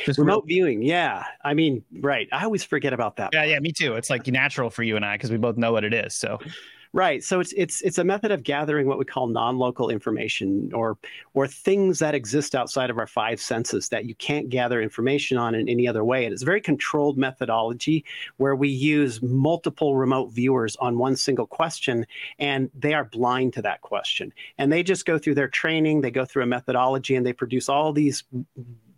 Just 0.05 0.17
remote, 0.17 0.31
remote 0.31 0.43
viewing, 0.47 0.81
yeah. 0.81 1.25
I 1.43 1.53
mean, 1.53 1.83
right. 1.99 2.27
I 2.31 2.45
always 2.45 2.63
forget 2.63 2.93
about 2.93 3.17
that. 3.17 3.31
Yeah, 3.33 3.43
yeah, 3.43 3.59
me 3.59 3.71
too. 3.71 3.95
It's 3.95 4.09
like 4.09 4.25
natural 4.27 4.69
for 4.69 4.81
you 4.83 4.95
and 4.95 5.05
I 5.05 5.15
because 5.15 5.29
we 5.29 5.37
both 5.37 5.57
know 5.57 5.71
what 5.73 5.83
it 5.83 5.93
is. 5.93 6.15
So 6.15 6.39
Right. 6.95 7.23
So 7.23 7.39
it's 7.39 7.53
it's 7.53 7.81
it's 7.81 7.97
a 7.97 8.03
method 8.03 8.29
of 8.29 8.43
gathering 8.43 8.85
what 8.85 8.99
we 8.99 9.05
call 9.05 9.25
non-local 9.25 9.89
information 9.89 10.71
or 10.75 10.95
or 11.33 11.47
things 11.47 11.97
that 11.97 12.13
exist 12.13 12.53
outside 12.53 12.91
of 12.91 12.99
our 12.99 13.07
five 13.07 13.41
senses 13.41 13.89
that 13.89 14.05
you 14.05 14.13
can't 14.13 14.47
gather 14.47 14.79
information 14.79 15.39
on 15.39 15.55
in 15.55 15.67
any 15.67 15.87
other 15.87 16.03
way. 16.03 16.27
It's 16.27 16.43
a 16.43 16.45
very 16.45 16.61
controlled 16.61 17.17
methodology 17.17 18.05
where 18.37 18.55
we 18.55 18.69
use 18.69 19.23
multiple 19.23 19.95
remote 19.95 20.27
viewers 20.27 20.75
on 20.75 20.99
one 20.99 21.15
single 21.15 21.47
question 21.47 22.05
and 22.37 22.69
they 22.75 22.93
are 22.93 23.05
blind 23.05 23.53
to 23.53 23.63
that 23.63 23.81
question. 23.81 24.31
And 24.59 24.71
they 24.71 24.83
just 24.83 25.07
go 25.07 25.17
through 25.17 25.33
their 25.33 25.47
training, 25.47 26.01
they 26.01 26.11
go 26.11 26.25
through 26.25 26.43
a 26.43 26.45
methodology 26.47 27.15
and 27.15 27.25
they 27.25 27.33
produce 27.33 27.69
all 27.69 27.91
these 27.91 28.23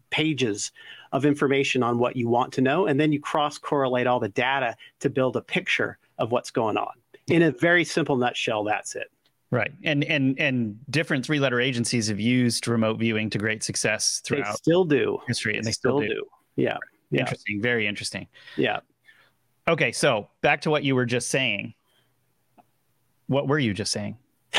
pages 0.09 0.73
of 1.13 1.25
information 1.25 1.81
on 1.81 1.97
what 1.97 2.17
you 2.17 2.27
want 2.27 2.51
to 2.53 2.61
know 2.61 2.87
and 2.87 2.99
then 2.99 3.13
you 3.13 3.21
cross 3.21 3.57
correlate 3.57 4.05
all 4.05 4.19
the 4.19 4.27
data 4.27 4.75
to 4.99 5.09
build 5.09 5.37
a 5.37 5.41
picture 5.41 5.97
of 6.17 6.31
what's 6.31 6.51
going 6.51 6.77
on 6.77 6.93
in 7.27 7.41
a 7.41 7.51
very 7.51 7.83
simple 7.83 8.17
nutshell, 8.17 8.63
that's 8.63 8.95
it. 8.95 9.11
Right, 9.51 9.71
and 9.83 10.03
and 10.03 10.37
and 10.39 10.77
different 10.89 11.25
three-letter 11.25 11.61
agencies 11.61 12.07
have 12.07 12.19
used 12.19 12.67
remote 12.67 12.99
viewing 12.99 13.29
to 13.29 13.37
great 13.37 13.63
success 13.63 14.21
throughout. 14.25 14.45
They 14.47 14.55
still 14.55 14.85
do 14.85 15.19
history, 15.27 15.55
and 15.55 15.63
they, 15.63 15.69
they 15.69 15.73
still, 15.73 15.99
still 15.99 16.07
do. 16.07 16.15
do. 16.15 16.25
Yeah. 16.55 16.77
yeah, 17.11 17.21
interesting, 17.21 17.61
very 17.61 17.87
interesting. 17.87 18.27
Yeah. 18.57 18.79
Okay, 19.67 19.91
so 19.91 20.27
back 20.41 20.61
to 20.61 20.69
what 20.69 20.83
you 20.83 20.95
were 20.95 21.05
just 21.05 21.29
saying. 21.29 21.73
What 23.27 23.47
were 23.47 23.59
you 23.59 23.73
just 23.73 23.91
saying? 23.91 24.17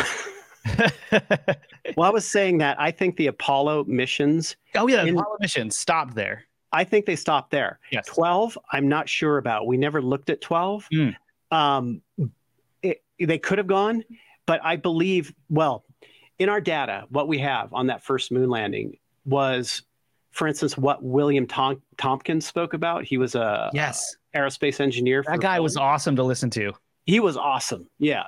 well, 1.96 2.08
I 2.08 2.10
was 2.10 2.26
saying 2.26 2.58
that 2.58 2.80
I 2.80 2.90
think 2.90 3.16
the 3.16 3.28
Apollo 3.28 3.84
missions. 3.84 4.56
Oh 4.74 4.86
yeah, 4.86 5.02
in, 5.02 5.16
Apollo 5.16 5.36
missions 5.40 5.76
stopped 5.76 6.14
there. 6.14 6.44
I 6.72 6.84
think 6.84 7.06
they 7.06 7.16
stopped 7.16 7.50
there. 7.50 7.78
Yes. 7.90 8.06
Twelve, 8.06 8.58
I'm 8.72 8.88
not 8.88 9.08
sure 9.08 9.38
about. 9.38 9.66
We 9.66 9.76
never 9.76 10.02
looked 10.02 10.30
at 10.30 10.40
twelve. 10.40 10.88
Mm. 10.92 11.14
Um, 11.50 12.02
they 13.18 13.38
could 13.38 13.58
have 13.58 13.66
gone, 13.66 14.04
but 14.46 14.60
I 14.64 14.76
believe, 14.76 15.34
well, 15.48 15.84
in 16.38 16.48
our 16.48 16.60
data, 16.60 17.04
what 17.08 17.28
we 17.28 17.38
have 17.38 17.72
on 17.72 17.86
that 17.86 18.02
first 18.02 18.30
moon 18.30 18.50
landing 18.50 18.98
was, 19.24 19.82
for 20.30 20.46
instance, 20.46 20.76
what 20.76 21.02
William 21.02 21.46
Tom- 21.46 21.82
Tompkins 21.96 22.46
spoke 22.46 22.74
about. 22.74 23.04
He 23.04 23.18
was 23.18 23.34
a 23.34 23.70
yes 23.72 24.16
aerospace 24.34 24.80
engineer. 24.80 25.24
That 25.26 25.40
guy 25.40 25.60
was 25.60 25.76
awesome 25.76 26.16
to 26.16 26.22
listen 26.22 26.50
to. 26.50 26.72
He 27.06 27.20
was 27.20 27.36
awesome. 27.36 27.88
Yeah, 27.98 28.24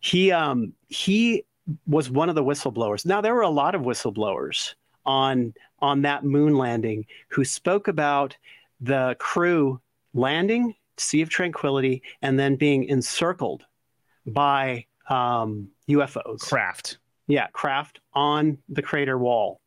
he 0.00 0.30
um 0.30 0.72
he 0.88 1.44
was 1.86 2.10
one 2.10 2.28
of 2.28 2.34
the 2.34 2.44
whistleblowers. 2.44 3.04
Now 3.04 3.20
there 3.20 3.34
were 3.34 3.42
a 3.42 3.48
lot 3.48 3.74
of 3.74 3.82
whistleblowers 3.82 4.74
on 5.04 5.54
on 5.80 6.02
that 6.02 6.24
moon 6.24 6.56
landing 6.56 7.06
who 7.28 7.44
spoke 7.44 7.88
about 7.88 8.36
the 8.80 9.16
crew 9.18 9.80
landing, 10.14 10.74
Sea 10.96 11.22
of 11.22 11.28
Tranquility, 11.28 12.02
and 12.20 12.38
then 12.38 12.56
being 12.56 12.84
encircled 12.84 13.64
by 14.26 14.86
um, 15.08 15.68
UFOs. 15.88 16.40
Craft. 16.40 16.98
Yeah, 17.26 17.46
craft 17.48 18.00
on 18.14 18.58
the 18.68 18.82
crater 18.82 19.18
wall. 19.18 19.60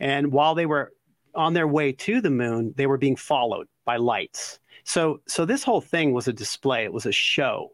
And 0.00 0.32
while 0.32 0.54
they 0.54 0.66
were 0.66 0.92
on 1.34 1.54
their 1.54 1.68
way 1.68 1.92
to 1.92 2.20
the 2.20 2.30
moon, 2.30 2.74
they 2.76 2.86
were 2.86 2.98
being 2.98 3.16
followed 3.16 3.68
by 3.84 3.96
lights. 3.96 4.58
So 4.84 5.20
so 5.26 5.44
this 5.44 5.62
whole 5.62 5.80
thing 5.80 6.12
was 6.12 6.28
a 6.28 6.32
display, 6.32 6.84
it 6.84 6.92
was 6.92 7.06
a 7.06 7.12
show. 7.12 7.72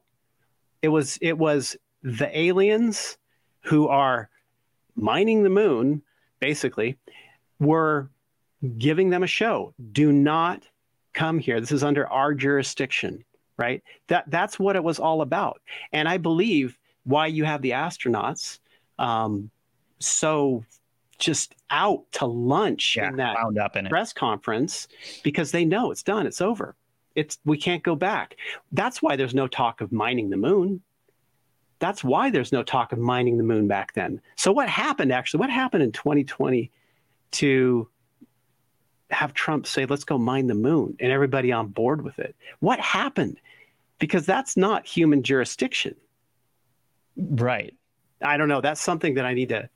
It 0.81 0.89
was 0.89 1.19
it 1.21 1.39
was 1.39 1.77
the 2.03 2.37
aliens 2.37 3.19
who 3.61 3.89
are 3.89 4.29
mining 4.97 5.43
the 5.43 5.51
moon 5.51 6.03
basically 6.41 6.99
were 7.61 8.11
giving 8.79 9.11
them 9.11 9.23
a 9.23 9.29
show. 9.29 9.75
Do 9.93 10.13
not 10.13 10.67
come 11.13 11.39
here. 11.39 11.61
This 11.61 11.73
is 11.73 11.85
under 11.85 12.07
our 12.09 12.35
jurisdiction 12.35 13.25
right? 13.63 13.83
That 14.09 14.25
that's 14.29 14.59
what 14.59 14.75
it 14.75 14.83
was 14.83 14.99
all 14.99 15.23
about. 15.23 15.63
And 15.93 16.09
I 16.09 16.19
believe 16.19 16.79
why 17.05 17.29
you 17.29 17.45
have 17.45 17.63
the 17.63 17.71
astronauts 17.71 18.59
um, 18.99 19.51
so 20.01 20.65
just 21.19 21.55
out 21.71 22.05
to 22.13 22.27
lunch 22.27 22.97
yeah, 22.97 23.09
in 23.09 23.17
that 23.17 23.37
wound 23.41 23.59
up 23.59 23.77
in 23.77 23.87
press 23.87 24.11
it. 24.11 24.17
conference 24.17 24.89
because 25.23 25.53
they 25.53 25.65
know 25.65 25.93
it's 25.93 26.03
done, 26.03 26.27
it's 26.27 26.41
over. 26.41 26.75
It's 27.15 27.39
we 27.45 27.57
can't 27.57 27.83
go 27.83 27.95
back. 27.95 28.37
That's 28.73 29.01
why 29.01 29.17
there's 29.17 29.35
no 29.35 29.47
talk 29.47 29.81
of 29.81 29.93
mining 29.93 30.31
the 30.31 30.37
moon. 30.37 30.83
That's 31.79 32.03
why 32.03 32.31
there's 32.31 32.53
no 32.53 32.63
talk 32.63 32.93
of 32.93 32.99
mining 32.99 33.37
the 33.37 33.45
moon 33.45 33.69
back 33.69 33.93
then. 33.93 34.21
So 34.37 34.51
what 34.51 34.69
happened 34.69 35.13
actually? 35.13 35.41
What 35.41 35.51
happened 35.51 35.83
in 35.83 35.93
2020 35.93 36.71
to 37.33 37.89
have 39.13 39.35
Trump 39.35 39.67
say, 39.67 39.87
let's 39.87 40.05
go 40.05 40.19
mine 40.19 40.47
the 40.47 40.55
moon 40.55 40.97
and 41.01 41.13
everybody 41.13 41.53
on 41.53 41.69
board 41.69 42.03
with 42.03 42.19
it. 42.19 42.35
What 42.61 42.81
happened? 42.81 43.41
Because 43.99 44.27
that's 44.27 44.57
not 44.57 44.87
human 44.87 45.23
jurisdiction. 45.23 45.95
Right. 47.17 47.75
I 48.23 48.37
don't 48.37 48.49
know. 48.49 48.61
That's 48.61 48.81
something 48.81 49.15
that 49.15 49.25
I 49.27 49.35
need 49.35 49.51
to 49.51 49.69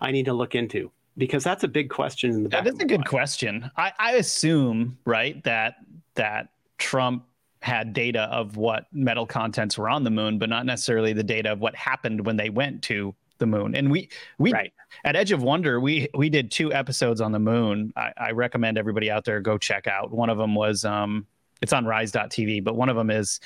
I 0.00 0.12
need 0.12 0.26
to 0.26 0.32
look 0.32 0.54
into 0.54 0.90
because 1.16 1.42
that's 1.42 1.64
a 1.64 1.68
big 1.68 1.90
question 1.90 2.30
in 2.30 2.44
the 2.44 2.48
That 2.48 2.66
is 2.66 2.78
a 2.78 2.84
good 2.84 3.00
mind. 3.00 3.08
question. 3.08 3.70
I, 3.76 3.92
I 3.98 4.12
assume, 4.12 4.96
right, 5.04 5.42
that 5.44 5.76
that 6.14 6.50
Trump 6.78 7.24
had 7.60 7.92
data 7.92 8.22
of 8.30 8.56
what 8.56 8.86
metal 8.92 9.26
contents 9.26 9.76
were 9.76 9.88
on 9.88 10.04
the 10.04 10.10
moon, 10.10 10.38
but 10.38 10.48
not 10.48 10.64
necessarily 10.64 11.12
the 11.12 11.24
data 11.24 11.50
of 11.50 11.58
what 11.58 11.74
happened 11.74 12.24
when 12.24 12.36
they 12.36 12.50
went 12.50 12.82
to 12.82 13.14
the 13.38 13.46
moon. 13.46 13.74
And 13.74 13.90
we 13.90 14.08
we 14.38 14.52
right. 14.52 14.72
at 15.04 15.16
Edge 15.16 15.32
of 15.32 15.42
Wonder 15.42 15.80
we 15.80 16.08
we 16.14 16.28
did 16.28 16.50
two 16.50 16.72
episodes 16.72 17.20
on 17.20 17.32
the 17.32 17.38
moon. 17.38 17.92
I, 17.96 18.12
I, 18.16 18.30
recommend 18.32 18.78
everybody 18.78 19.10
out 19.10 19.24
there 19.24 19.40
go 19.40 19.58
check 19.58 19.86
out. 19.86 20.10
One 20.10 20.30
of 20.30 20.38
them 20.38 20.54
was 20.54 20.84
um 20.84 21.26
it's 21.60 21.72
on 21.72 21.86
Rise.tv, 21.86 22.64
but 22.64 22.76
one 22.76 22.88
of 22.88 22.96
them 22.96 23.10
is 23.10 23.40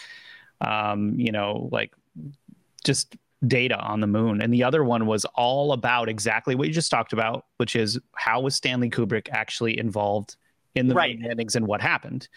um 0.60 1.18
you 1.18 1.32
know 1.32 1.68
like 1.72 1.92
just 2.84 3.16
data 3.46 3.76
on 3.78 4.00
the 4.00 4.06
moon. 4.06 4.40
And 4.40 4.52
the 4.52 4.64
other 4.64 4.84
one 4.84 5.06
was 5.06 5.24
all 5.34 5.72
about 5.72 6.08
exactly 6.08 6.54
what 6.54 6.68
you 6.68 6.74
just 6.74 6.90
talked 6.90 7.12
about, 7.12 7.46
which 7.56 7.74
is 7.76 7.98
how 8.14 8.40
was 8.40 8.54
Stanley 8.54 8.90
Kubrick 8.90 9.28
actually 9.30 9.78
involved 9.78 10.36
in 10.74 10.88
the 10.88 10.94
right. 10.94 11.18
moon 11.18 11.28
landings 11.28 11.56
and 11.56 11.66
what 11.66 11.80
happened? 11.80 12.28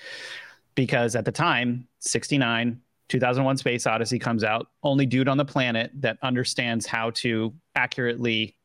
Because 0.74 1.16
at 1.16 1.26
the 1.26 1.32
time, 1.32 1.88
69, 2.00 2.82
2001 3.10 3.58
Space 3.58 3.86
Odyssey 3.86 4.20
comes 4.20 4.44
out, 4.44 4.68
only 4.84 5.06
dude 5.06 5.28
on 5.28 5.38
the 5.38 5.46
planet 5.46 5.92
that 5.96 6.18
understands 6.22 6.86
how 6.86 7.12
to 7.12 7.54
accurately 7.76 8.56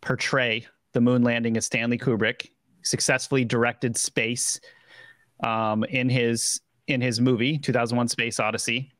portray 0.00 0.66
the 0.92 1.00
moon 1.00 1.22
landing 1.22 1.56
as 1.56 1.66
Stanley 1.66 1.98
Kubrick 1.98 2.50
successfully 2.82 3.44
directed 3.44 3.96
space 3.96 4.60
um, 5.44 5.84
in 5.84 6.08
his 6.08 6.60
in 6.86 7.00
his 7.00 7.20
movie 7.20 7.56
2001 7.58 8.08
Space 8.08 8.40
Odyssey. 8.40 8.90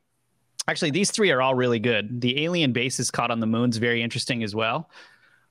Actually, 0.67 0.91
these 0.91 1.11
three 1.11 1.31
are 1.31 1.41
all 1.41 1.55
really 1.55 1.79
good. 1.79 2.21
The 2.21 2.43
alien 2.43 2.71
bases 2.71 3.11
caught 3.11 3.31
on 3.31 3.39
the 3.39 3.47
moon's 3.47 3.77
very 3.77 4.01
interesting 4.01 4.43
as 4.43 4.55
well. 4.55 4.89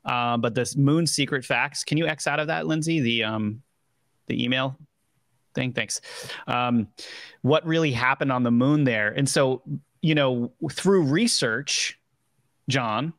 Uh, 0.04 0.36
but 0.38 0.54
this 0.54 0.76
moon 0.76 1.06
secret 1.06 1.44
facts, 1.44 1.84
can 1.84 1.98
you 1.98 2.06
X 2.06 2.26
out 2.26 2.40
of 2.40 2.46
that, 2.46 2.66
Lindsay? 2.66 3.00
The 3.00 3.24
um, 3.24 3.62
the 4.28 4.42
email 4.42 4.76
thing. 5.54 5.72
Thanks. 5.72 6.00
Um, 6.46 6.88
what 7.42 7.64
really 7.66 7.92
happened 7.92 8.32
on 8.32 8.42
the 8.42 8.50
moon 8.50 8.84
there? 8.84 9.08
And 9.08 9.28
so, 9.28 9.62
you 10.02 10.14
know, 10.14 10.52
through 10.70 11.02
research, 11.02 11.98
John, 12.68 13.12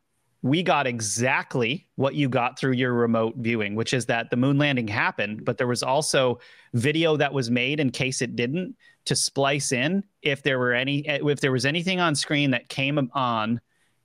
we 0.43 0.63
got 0.63 0.87
exactly 0.87 1.87
what 1.95 2.15
you 2.15 2.27
got 2.27 2.57
through 2.57 2.73
your 2.73 2.93
remote 2.93 3.35
viewing, 3.37 3.75
which 3.75 3.93
is 3.93 4.07
that 4.07 4.29
the 4.31 4.35
moon 4.35 4.57
landing 4.57 4.87
happened, 4.87 5.45
but 5.45 5.57
there 5.57 5.67
was 5.67 5.83
also 5.83 6.39
video 6.73 7.15
that 7.17 7.33
was 7.33 7.51
made 7.51 7.79
in 7.79 7.91
case 7.91 8.21
it 8.21 8.35
didn't 8.35 8.75
to 9.05 9.15
splice 9.15 9.71
in 9.71 10.03
if 10.21 10.43
there 10.43 10.59
were 10.59 10.73
any 10.73 10.99
if 11.07 11.39
there 11.39 11.51
was 11.51 11.65
anything 11.65 11.99
on 11.99 12.15
screen 12.15 12.51
that 12.51 12.69
came 12.69 13.09
on 13.13 13.59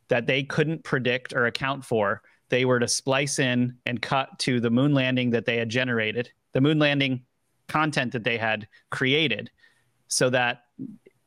that 0.08 0.26
they 0.26 0.42
couldn't 0.42 0.84
predict 0.84 1.32
or 1.32 1.46
account 1.46 1.84
for, 1.84 2.22
they 2.48 2.64
were 2.64 2.80
to 2.80 2.88
splice 2.88 3.38
in 3.38 3.76
and 3.86 4.00
cut 4.00 4.38
to 4.38 4.60
the 4.60 4.70
moon 4.70 4.94
landing 4.94 5.30
that 5.30 5.44
they 5.44 5.56
had 5.56 5.68
generated, 5.68 6.30
the 6.52 6.60
moon 6.60 6.78
landing 6.78 7.22
content 7.68 8.12
that 8.12 8.24
they 8.24 8.38
had 8.38 8.68
created 8.90 9.50
so 10.08 10.30
that 10.30 10.62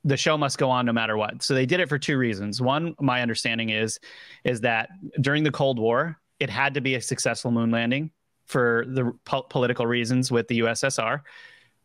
the 0.03 0.17
show 0.17 0.37
must 0.37 0.57
go 0.57 0.69
on 0.69 0.85
no 0.85 0.93
matter 0.93 1.17
what. 1.17 1.43
So 1.43 1.53
they 1.53 1.65
did 1.65 1.79
it 1.79 1.89
for 1.89 1.99
two 1.99 2.17
reasons. 2.17 2.61
One, 2.61 2.95
my 2.99 3.21
understanding 3.21 3.69
is 3.69 3.99
is 4.43 4.61
that 4.61 4.89
during 5.21 5.43
the 5.43 5.51
Cold 5.51 5.79
War, 5.79 6.17
it 6.39 6.49
had 6.49 6.73
to 6.75 6.81
be 6.81 6.95
a 6.95 7.01
successful 7.01 7.51
moon 7.51 7.71
landing 7.71 8.11
for 8.45 8.85
the 8.87 9.13
po- 9.25 9.43
political 9.43 9.85
reasons 9.85 10.31
with 10.31 10.47
the 10.47 10.59
USSR. 10.59 11.21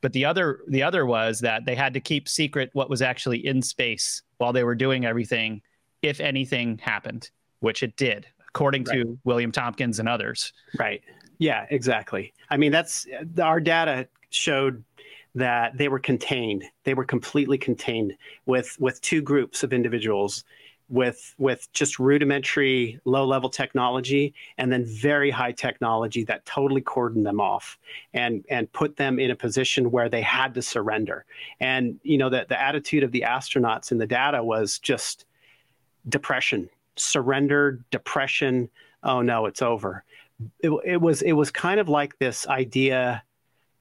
But 0.01 0.13
the 0.13 0.25
other 0.25 0.61
the 0.69 0.83
other 0.83 1.07
was 1.07 1.41
that 1.41 1.65
they 1.65 1.75
had 1.75 1.95
to 1.95 2.01
keep 2.01 2.29
secret 2.29 2.71
what 2.73 2.89
was 2.89 3.03
actually 3.03 3.45
in 3.47 3.63
space 3.63 4.23
while 4.39 4.53
they 4.53 4.65
were 4.65 4.75
doing 4.75 5.05
everything 5.05 5.63
if 6.03 6.21
anything 6.21 6.79
happened, 6.79 7.31
which 7.61 7.83
it 7.83 7.97
did, 7.97 8.27
according 8.49 8.85
right. 8.85 9.03
to 9.03 9.19
William 9.25 9.51
Tompkins 9.51 9.99
and 9.99 10.09
others. 10.09 10.53
Right. 10.79 11.03
Yeah, 11.39 11.67
exactly. 11.71 12.33
I 12.51 12.59
mean, 12.59 12.71
that's 12.71 13.07
our 13.43 13.61
data 13.61 14.07
showed 14.35 14.85
that 15.35 15.77
they 15.77 15.89
were 15.89 15.99
contained. 15.99 16.65
They 16.85 16.95
were 16.95 17.05
completely 17.05 17.59
contained 17.59 18.15
with 18.47 18.77
with 18.79 19.01
two 19.01 19.23
groups 19.23 19.63
of 19.63 19.73
individuals 19.73 20.45
with 20.89 21.35
with 21.39 21.73
just 21.73 21.99
rudimentary 21.99 23.01
low 23.05 23.25
level 23.25 23.49
technology 23.49 24.35
and 24.59 24.71
then 24.71 24.85
very 24.85 25.31
high 25.31 25.53
technology 25.53 26.25
that 26.25 26.45
totally 26.45 26.83
cordoned 26.83 27.25
them 27.25 27.41
off 27.41 27.79
and 28.13 28.45
and 28.51 28.71
put 28.73 28.97
them 28.97 29.19
in 29.19 29.31
a 29.31 29.37
position 29.37 29.91
where 29.91 30.09
they 30.09 30.21
had 30.21 30.55
to 30.55 30.63
surrender. 30.63 31.25
And 31.59 31.99
you 32.03 32.19
know 32.19 32.29
the, 32.29 32.47
the 32.49 32.61
attitude 32.61 33.03
of 33.03 33.13
the 33.13 33.25
astronauts 33.27 33.93
in 33.93 33.99
the 33.99 34.07
data 34.07 34.45
was 34.45 34.79
just 34.79 35.27
depression 36.09 36.69
surrender 36.97 37.81
depression. 37.91 38.69
Oh 39.03 39.23
no 39.23 39.47
it's 39.47 39.63
over. 39.63 40.05
It, 40.61 40.71
it 40.85 41.01
was 41.01 41.23
it 41.23 41.33
was 41.33 41.51
kind 41.51 41.81
of 41.81 41.89
like 41.89 42.19
this 42.19 42.47
idea 42.47 43.23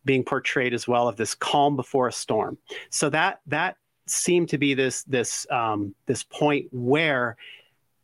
being 0.05 0.23
portrayed 0.23 0.73
as 0.73 0.87
well 0.87 1.07
of 1.07 1.15
this 1.15 1.35
calm 1.35 1.75
before 1.75 2.07
a 2.07 2.11
storm. 2.11 2.57
So 2.89 3.09
that 3.09 3.41
that 3.47 3.77
seemed 4.05 4.49
to 4.49 4.57
be 4.57 4.73
this 4.73 5.03
this 5.03 5.47
um, 5.49 5.95
this 6.05 6.23
point 6.23 6.67
where 6.71 7.37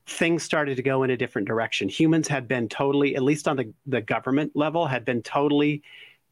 things 0.08 0.44
started 0.44 0.76
to 0.76 0.84
go 0.84 1.04
in 1.04 1.12
a 1.12 1.18
different 1.18 1.48
direction. 1.48 1.88
Humans 1.88 2.28
had 2.28 2.48
been 2.48 2.68
totally, 2.68 3.16
at 3.16 3.22
least 3.22 3.48
on 3.48 3.58
the, 3.58 3.72
the 3.86 4.02
government 4.02 4.52
level, 4.56 4.88
had 4.88 5.06
been 5.06 5.22
totally 5.22 5.84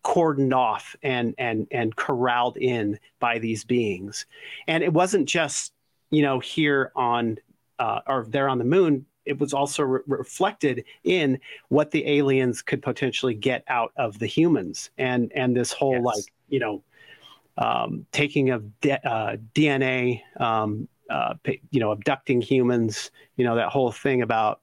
cordoned 0.04 0.56
off 0.56 0.96
and 1.04 1.36
and 1.38 1.68
and 1.72 1.96
corralled 1.96 2.58
in 2.58 3.00
by 3.20 3.40
these 3.40 3.64
beings. 3.64 4.26
And 4.68 4.84
it 4.84 4.94
wasn't 4.94 5.28
just 5.28 5.74
you 6.10 6.22
know 6.22 6.40
here 6.40 6.92
on 6.96 7.38
uh, 7.80 8.02
or 8.08 8.26
there 8.28 8.50
on 8.50 8.58
the 8.58 8.64
moon 8.64 9.06
it 9.28 9.40
was 9.40 9.54
also 9.54 9.84
re- 9.84 10.02
reflected 10.08 10.86
in 11.04 11.40
what 11.70 11.92
the 11.92 12.08
aliens 12.08 12.62
could 12.62 12.82
potentially 12.82 13.34
get 13.34 13.64
out 13.68 13.92
of 13.98 14.20
the 14.20 14.28
humans 14.28 14.90
and 14.98 15.32
and 15.36 15.56
this 15.56 15.72
whole 15.72 15.94
yes. 15.94 16.04
like 16.04 16.26
you 16.50 16.60
know 16.60 16.84
um, 17.58 18.06
taking 18.12 18.52
of 18.52 18.80
de- 18.82 19.08
uh, 19.08 19.38
DNA, 19.56 20.22
um, 20.40 20.88
uh, 21.10 21.34
you 21.72 21.80
know, 21.80 21.92
abducting 21.92 22.42
humans, 22.42 23.12
you 23.36 23.46
know, 23.46 23.56
that 23.56 23.70
whole 23.70 23.92
thing 23.92 24.22
about 24.22 24.62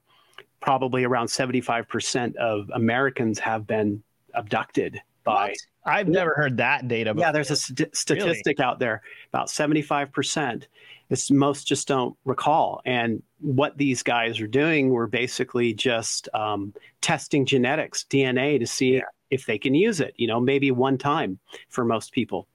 probably 0.60 1.04
around 1.04 1.26
75% 1.26 2.36
of 2.36 2.70
Americans 2.74 3.38
have 3.38 3.66
been 3.66 4.02
abducted 4.34 5.00
by. 5.24 5.48
What? 5.48 5.56
I've 5.86 6.08
never 6.08 6.34
heard 6.34 6.56
that 6.58 6.88
data. 6.88 7.12
Before. 7.12 7.26
Yeah, 7.26 7.32
there's 7.32 7.50
a 7.50 7.56
st- 7.56 7.94
statistic 7.94 8.58
really? 8.58 8.66
out 8.66 8.78
there 8.78 9.02
about 9.32 9.48
75%. 9.48 10.66
It's 11.10 11.30
most 11.30 11.66
just 11.66 11.86
don't 11.86 12.16
recall. 12.24 12.80
And 12.86 13.22
what 13.40 13.76
these 13.76 14.02
guys 14.02 14.40
are 14.40 14.46
doing, 14.46 14.88
were 14.88 15.06
basically 15.06 15.74
just 15.74 16.28
um, 16.32 16.72
testing 17.02 17.44
genetics, 17.44 18.04
DNA, 18.08 18.58
to 18.58 18.66
see 18.66 18.94
yeah. 18.94 19.02
if 19.30 19.44
they 19.44 19.58
can 19.58 19.74
use 19.74 20.00
it. 20.00 20.14
You 20.16 20.26
know, 20.26 20.40
maybe 20.40 20.70
one 20.70 20.96
time 20.96 21.38
for 21.68 21.84
most 21.84 22.12
people, 22.12 22.48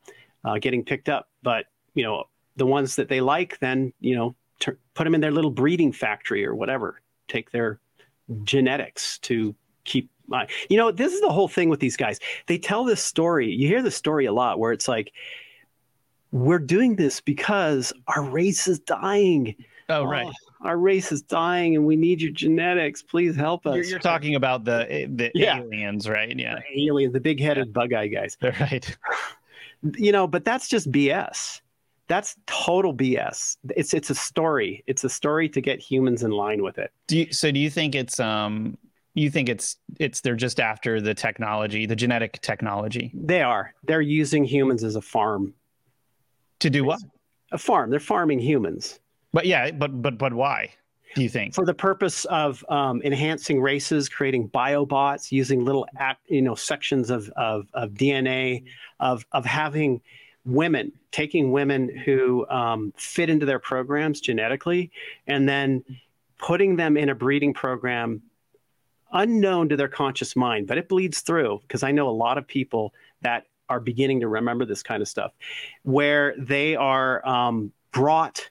uh, 0.44 0.58
getting 0.58 0.84
picked 0.84 1.10
up. 1.10 1.30
But 1.44 1.66
you 1.94 2.04
know, 2.04 2.24
the 2.56 2.66
ones 2.66 2.96
that 2.96 3.08
they 3.08 3.22
like, 3.22 3.60
then 3.60 3.94
you 4.00 4.16
know, 4.16 4.36
t- 4.60 4.72
put 4.96 5.04
them 5.04 5.14
in 5.14 5.22
their 5.22 5.32
little 5.32 5.52
breeding 5.52 5.92
factory 5.92 6.46
or 6.46 6.56
whatever. 6.56 7.02
Take 7.28 7.52
their 7.52 7.80
genetics 8.44 9.20
to 9.20 9.56
keep 9.84 10.10
uh, 10.32 10.46
you 10.70 10.78
know 10.78 10.92
this 10.92 11.14
is 11.14 11.22
the 11.22 11.30
whole 11.30 11.48
thing 11.48 11.70
with 11.70 11.80
these 11.80 11.98
guys 11.98 12.20
they 12.48 12.58
tell 12.58 12.84
this 12.84 13.02
story 13.02 13.50
you 13.50 13.68
hear 13.68 13.82
the 13.82 13.92
story 13.92 14.26
a 14.26 14.34
lot 14.34 14.60
where 14.60 14.72
it's 14.72 14.88
like 14.88 15.12
we're 16.32 16.60
doing 16.60 16.96
this 16.96 17.22
because 17.22 17.92
our 18.08 18.24
race 18.24 18.68
is 18.68 18.80
dying. 18.80 19.56
Oh, 19.90 20.04
right. 20.04 20.28
Oh, 20.28 20.68
our 20.68 20.78
race 20.78 21.12
is 21.12 21.22
dying 21.22 21.76
and 21.76 21.86
we 21.86 21.96
need 21.96 22.22
your 22.22 22.32
genetics. 22.32 23.02
Please 23.02 23.36
help 23.36 23.66
us. 23.66 23.76
You're, 23.76 23.86
you're 23.86 24.00
talking 24.00 24.36
about 24.36 24.66
the 24.66 24.92
eh, 24.92 25.08
the 25.10 25.32
yeah. 25.34 25.60
aliens, 25.60 26.08
right? 26.08 26.38
Yeah. 26.38 26.60
The 26.74 26.88
aliens, 26.88 27.14
the 27.14 27.20
big 27.20 27.40
headed 27.40 27.68
yeah. 27.68 27.72
bug 27.72 27.94
eye 27.94 28.08
guys. 28.08 28.38
Right. 28.60 28.98
You 29.96 30.12
know, 30.12 30.28
but 30.28 30.44
that's 30.44 30.68
just 30.68 30.92
BS. 30.92 31.62
That's 32.10 32.36
total 32.48 32.94
BS. 32.94 33.56
It's 33.78 33.94
it's 33.94 34.10
a 34.10 34.16
story. 34.16 34.84
It's 34.88 35.06
a 35.06 35.10
story 35.10 35.48
to 35.48 35.62
get 35.62 35.80
humans 35.80 36.22
in 36.22 36.32
line 36.32 36.62
with 36.62 36.78
it. 36.78 36.92
Do 37.08 37.20
you, 37.20 37.32
so 37.32 37.50
do 37.50 37.62
you 37.62 37.70
think 37.70 37.96
it's 37.96 38.20
um 38.20 38.78
you 39.14 39.30
think 39.30 39.50
it's 39.50 39.78
it's 40.00 40.22
they're 40.22 40.36
just 40.36 40.60
after 40.60 41.02
the 41.02 41.14
technology, 41.14 41.86
the 41.86 41.96
genetic 41.96 42.42
technology? 42.42 43.12
They 43.14 43.42
are. 43.42 43.74
They're 43.84 44.02
using 44.02 44.44
humans 44.44 44.84
as 44.84 44.96
a 44.96 45.02
farm 45.02 45.54
to 46.60 46.70
do 46.70 46.84
what? 46.84 47.02
A 47.52 47.58
farm. 47.58 47.90
They're 47.90 48.00
farming 48.00 48.40
humans. 48.40 49.00
But 49.32 49.46
yeah, 49.46 49.72
but 49.72 50.02
but 50.02 50.18
but 50.18 50.34
why? 50.34 50.72
Do 51.16 51.24
you 51.24 51.30
think 51.30 51.56
for 51.56 51.66
the 51.66 51.74
purpose 51.74 52.26
of 52.26 52.64
um, 52.70 53.02
enhancing 53.04 53.62
races, 53.62 54.10
creating 54.10 54.50
biobots, 54.50 55.32
using 55.32 55.66
little 55.66 55.88
you 56.28 56.42
know 56.42 56.56
sections 56.56 57.10
of, 57.10 57.30
of 57.36 57.68
of 57.74 57.92
DNA, 57.92 58.64
of 59.00 59.26
of 59.32 59.46
having 59.46 60.02
women 60.46 60.92
taking 61.12 61.52
women 61.52 61.96
who 62.06 62.48
um, 62.50 62.94
fit 62.96 63.30
into 63.30 63.46
their 63.46 63.60
programs 63.60 64.22
genetically, 64.22 64.92
and 65.28 65.50
then 65.50 65.84
putting 66.38 66.76
them 66.76 66.96
in 66.96 67.10
a 67.10 67.16
breeding 67.16 67.54
program 67.54 68.22
unknown 69.14 69.70
to 69.70 69.78
their 69.78 69.88
conscious 69.88 70.36
mind, 70.36 70.68
but 70.68 70.78
it 70.78 70.90
bleeds 70.90 71.22
through 71.22 71.60
because 71.62 71.84
I 71.84 71.92
know 71.92 72.10
a 72.10 72.12
lot 72.12 72.38
of 72.38 72.48
people 72.48 72.94
that 73.22 73.46
are 73.70 73.80
beginning 73.80 74.20
to 74.22 74.28
remember 74.28 74.66
this 74.66 74.84
kind 74.84 75.02
of 75.02 75.08
stuff, 75.08 75.32
where 75.84 76.36
they 76.38 76.76
are 76.76 77.26
um, 77.28 77.72
brought 77.92 78.50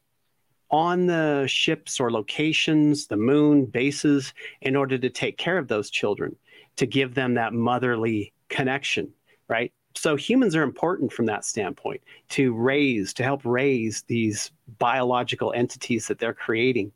on 0.71 1.07
the 1.07 1.47
ships 1.49 1.99
or 1.99 2.11
locations, 2.11 3.07
the 3.07 3.17
moon 3.17 3.65
bases, 3.65 4.35
in 4.61 4.77
order 4.77 4.99
to 4.99 5.11
take 5.11 5.39
care 5.39 5.59
of 5.59 5.69
those 5.69 5.91
children, 5.91 6.37
to 6.77 6.87
give 6.87 7.15
them 7.15 7.35
that 7.35 7.53
motherly 7.53 8.33
connection, 8.49 9.11
right? 9.49 9.73
So 9.95 10.15
humans 10.15 10.55
are 10.55 10.63
important 10.63 11.13
from 11.13 11.27
that 11.27 11.45
standpoint 11.45 12.03
to 12.31 12.53
raise, 12.55 13.13
to 13.15 13.25
help 13.25 13.41
raise 13.45 14.03
these 14.03 14.53
biological 14.79 15.53
entities 15.55 16.07
that 16.07 16.19
they're 16.19 16.35
creating, 16.35 16.93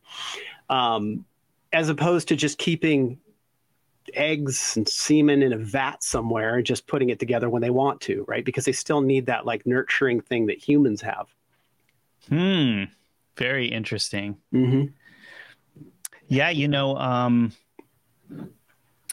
um, 0.68 1.24
as 1.72 1.88
opposed 1.88 2.28
to 2.28 2.36
just 2.36 2.58
keeping 2.58 3.18
eggs 4.14 4.76
and 4.76 4.88
semen 4.88 5.42
in 5.42 5.52
a 5.52 5.58
vat 5.58 6.02
somewhere 6.02 6.56
and 6.56 6.66
just 6.66 6.86
putting 6.86 7.10
it 7.10 7.18
together 7.18 7.48
when 7.48 7.62
they 7.62 7.70
want 7.70 8.00
to, 8.02 8.24
right? 8.28 8.44
Because 8.44 8.64
they 8.64 8.72
still 8.72 9.00
need 9.00 9.26
that 9.26 9.46
like 9.46 9.66
nurturing 9.66 10.20
thing 10.20 10.46
that 10.46 10.58
humans 10.58 11.00
have. 11.02 11.28
Hmm. 12.28 12.84
Very 13.36 13.66
interesting. 13.66 14.36
Mm-hmm. 14.52 14.92
Yeah, 16.28 16.50
you 16.50 16.68
know, 16.68 16.96
um, 16.96 17.52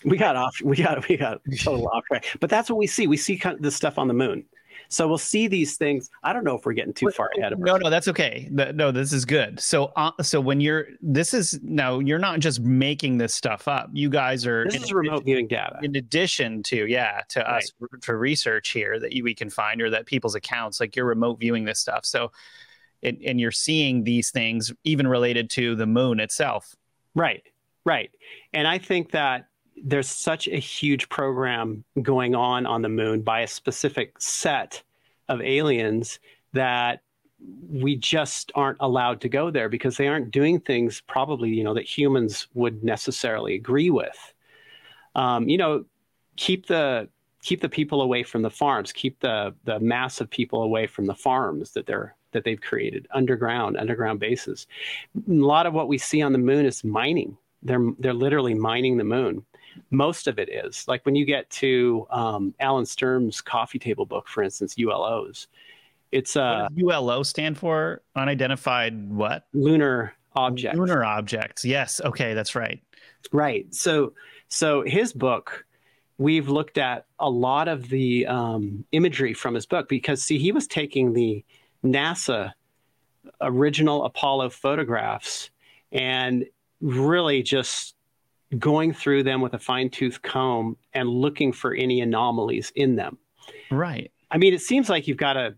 we 0.05 0.17
got 0.17 0.35
off. 0.35 0.61
We 0.63 0.77
got 0.77 1.07
we 1.09 1.17
got 1.17 1.41
total 1.59 1.87
off 1.87 2.05
track. 2.05 2.25
But 2.39 2.49
that's 2.49 2.69
what 2.69 2.77
we 2.77 2.87
see. 2.87 3.07
We 3.07 3.17
see 3.17 3.37
kind 3.37 3.55
of 3.55 3.61
this 3.61 3.75
stuff 3.75 3.97
on 3.97 4.07
the 4.07 4.13
moon. 4.13 4.45
So 4.91 5.07
we'll 5.07 5.19
see 5.19 5.47
these 5.47 5.77
things. 5.77 6.09
I 6.23 6.33
don't 6.33 6.43
know 6.43 6.57
if 6.57 6.65
we're 6.65 6.73
getting 6.73 6.93
too 6.93 7.11
far 7.11 7.29
ahead 7.37 7.53
of. 7.53 7.59
No, 7.59 7.77
no, 7.77 7.91
that's 7.91 8.07
okay. 8.07 8.47
no, 8.51 8.91
this 8.91 9.13
is 9.13 9.23
good. 9.23 9.59
So, 9.59 9.91
uh, 9.95 10.11
so 10.23 10.41
when 10.41 10.59
you're, 10.59 10.87
this 10.99 11.35
is 11.35 11.59
now 11.61 11.99
you're 11.99 12.17
not 12.17 12.39
just 12.39 12.59
making 12.61 13.19
this 13.19 13.33
stuff 13.33 13.67
up. 13.67 13.91
You 13.93 14.09
guys 14.09 14.47
are. 14.47 14.65
This 14.65 14.81
is 14.81 14.91
remote 14.91 15.25
viewing 15.25 15.47
data. 15.47 15.77
In 15.83 15.95
addition 15.95 16.63
to, 16.63 16.87
yeah, 16.87 17.21
to 17.29 17.41
right. 17.41 17.63
us 17.63 17.71
for 18.01 18.17
research 18.17 18.69
here 18.69 18.99
that 18.99 19.13
you, 19.13 19.23
we 19.23 19.35
can 19.35 19.51
find 19.51 19.79
or 19.79 19.91
that 19.91 20.07
people's 20.07 20.33
accounts, 20.33 20.79
like 20.79 20.95
you're 20.95 21.05
remote 21.05 21.39
viewing 21.39 21.65
this 21.65 21.79
stuff. 21.79 22.03
So, 22.03 22.31
and 23.03 23.39
you're 23.39 23.51
seeing 23.51 24.03
these 24.03 24.31
things 24.31 24.73
even 24.83 25.07
related 25.07 25.49
to 25.51 25.75
the 25.75 25.85
moon 25.85 26.19
itself. 26.19 26.75
Right, 27.13 27.43
right. 27.85 28.09
And 28.53 28.67
I 28.67 28.79
think 28.79 29.11
that 29.11 29.48
there's 29.83 30.09
such 30.09 30.47
a 30.47 30.57
huge 30.57 31.09
program 31.09 31.83
going 32.01 32.35
on 32.35 32.65
on 32.65 32.81
the 32.81 32.89
moon 32.89 33.21
by 33.21 33.41
a 33.41 33.47
specific 33.47 34.19
set 34.19 34.81
of 35.27 35.41
aliens 35.41 36.19
that 36.53 37.01
we 37.69 37.95
just 37.95 38.51
aren't 38.55 38.77
allowed 38.81 39.21
to 39.21 39.29
go 39.29 39.49
there 39.49 39.69
because 39.69 39.95
they 39.95 40.07
aren't 40.07 40.31
doing 40.31 40.59
things 40.59 41.01
probably 41.01 41.49
you 41.49 41.63
know 41.63 41.73
that 41.73 41.85
humans 41.85 42.47
would 42.53 42.83
necessarily 42.83 43.55
agree 43.55 43.89
with. 43.89 44.33
Um, 45.15 45.47
you 45.47 45.57
know 45.57 45.85
keep 46.35 46.67
the 46.67 47.09
keep 47.41 47.61
the 47.61 47.69
people 47.69 48.01
away 48.01 48.23
from 48.23 48.41
the 48.41 48.49
farms 48.49 48.91
keep 48.91 49.19
the 49.19 49.53
the 49.63 49.79
mass 49.79 50.19
of 50.21 50.29
people 50.29 50.63
away 50.63 50.87
from 50.87 51.05
the 51.05 51.15
farms 51.15 51.71
that 51.71 51.85
they're 51.85 52.15
that 52.31 52.43
they've 52.43 52.61
created 52.61 53.07
underground 53.11 53.77
underground 53.77 54.19
bases. 54.19 54.67
A 55.15 55.31
lot 55.31 55.65
of 55.65 55.73
what 55.73 55.87
we 55.87 55.97
see 55.97 56.21
on 56.21 56.31
the 56.31 56.37
moon 56.37 56.65
is 56.65 56.83
mining. 56.83 57.37
They're 57.63 57.91
they're 57.99 58.13
literally 58.13 58.53
mining 58.53 58.97
the 58.97 59.03
moon 59.03 59.45
most 59.91 60.27
of 60.27 60.39
it 60.39 60.49
is 60.49 60.87
like 60.87 61.05
when 61.05 61.15
you 61.15 61.25
get 61.25 61.49
to 61.51 62.07
um, 62.09 62.53
Alan 62.59 62.85
Sturm's 62.85 63.41
coffee 63.41 63.79
table 63.79 64.05
book, 64.05 64.27
for 64.27 64.43
instance, 64.43 64.75
ULOs. 64.75 65.47
It's 66.11 66.35
uh, 66.35 66.67
ULO 66.75 67.23
stand 67.23 67.57
for 67.57 68.01
unidentified 68.15 69.09
what? 69.09 69.47
Lunar 69.53 70.13
objects. 70.35 70.77
Lunar 70.77 71.03
objects. 71.03 71.63
Yes. 71.63 72.01
Okay, 72.03 72.33
that's 72.33 72.55
right. 72.55 72.81
Right. 73.31 73.73
So 73.73 74.13
so 74.47 74.81
his 74.81 75.13
book, 75.13 75.65
we've 76.17 76.49
looked 76.49 76.77
at 76.77 77.05
a 77.19 77.29
lot 77.29 77.67
of 77.67 77.89
the 77.89 78.25
um, 78.25 78.85
imagery 78.91 79.33
from 79.33 79.53
his 79.53 79.65
book 79.65 79.87
because 79.87 80.23
see, 80.23 80.39
he 80.39 80.51
was 80.51 80.67
taking 80.67 81.13
the 81.13 81.43
NASA 81.83 82.53
original 83.41 84.05
Apollo 84.05 84.49
photographs 84.49 85.51
and 85.91 86.45
really 86.81 87.43
just 87.43 87.95
going 88.57 88.93
through 88.93 89.23
them 89.23 89.41
with 89.41 89.53
a 89.53 89.59
fine 89.59 89.89
tooth 89.89 90.21
comb 90.21 90.75
and 90.93 91.07
looking 91.07 91.53
for 91.53 91.73
any 91.73 92.01
anomalies 92.01 92.71
in 92.75 92.95
them. 92.95 93.17
Right. 93.69 94.11
I 94.31 94.37
mean, 94.37 94.53
it 94.53 94.61
seems 94.61 94.89
like 94.89 95.07
you've 95.07 95.17
got 95.17 95.33
to, 95.33 95.55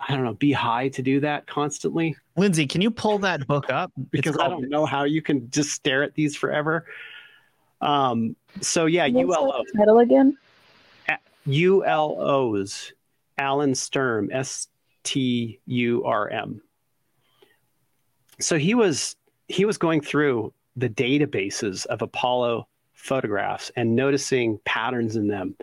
I 0.00 0.14
don't 0.14 0.24
know, 0.24 0.34
be 0.34 0.52
high 0.52 0.88
to 0.90 1.02
do 1.02 1.20
that 1.20 1.46
constantly. 1.46 2.16
Lindsay, 2.36 2.66
can 2.66 2.80
you 2.80 2.90
pull 2.90 3.18
that 3.18 3.46
book 3.46 3.70
up? 3.70 3.90
because 4.10 4.36
called... 4.36 4.46
I 4.46 4.50
don't 4.50 4.68
know 4.68 4.86
how 4.86 5.04
you 5.04 5.22
can 5.22 5.50
just 5.50 5.72
stare 5.72 6.02
at 6.02 6.14
these 6.14 6.36
forever. 6.36 6.86
Um, 7.80 8.36
so 8.60 8.86
yeah, 8.86 9.08
What's 9.08 9.36
ULO. 9.36 9.62
Title 9.76 9.98
again? 9.98 10.36
ULOs. 11.46 12.92
Alan 13.38 13.74
Sturm, 13.74 14.30
S 14.32 14.68
T 15.04 15.60
U 15.66 16.04
R 16.04 16.28
M. 16.28 16.60
So 18.40 18.58
he 18.58 18.74
was 18.74 19.16
he 19.46 19.64
was 19.64 19.78
going 19.78 20.00
through 20.00 20.52
the 20.78 20.88
databases 20.88 21.86
of 21.86 22.02
Apollo 22.02 22.68
photographs 22.94 23.70
and 23.76 23.94
noticing 23.94 24.58
patterns 24.64 25.16
in 25.16 25.28
them 25.28 25.56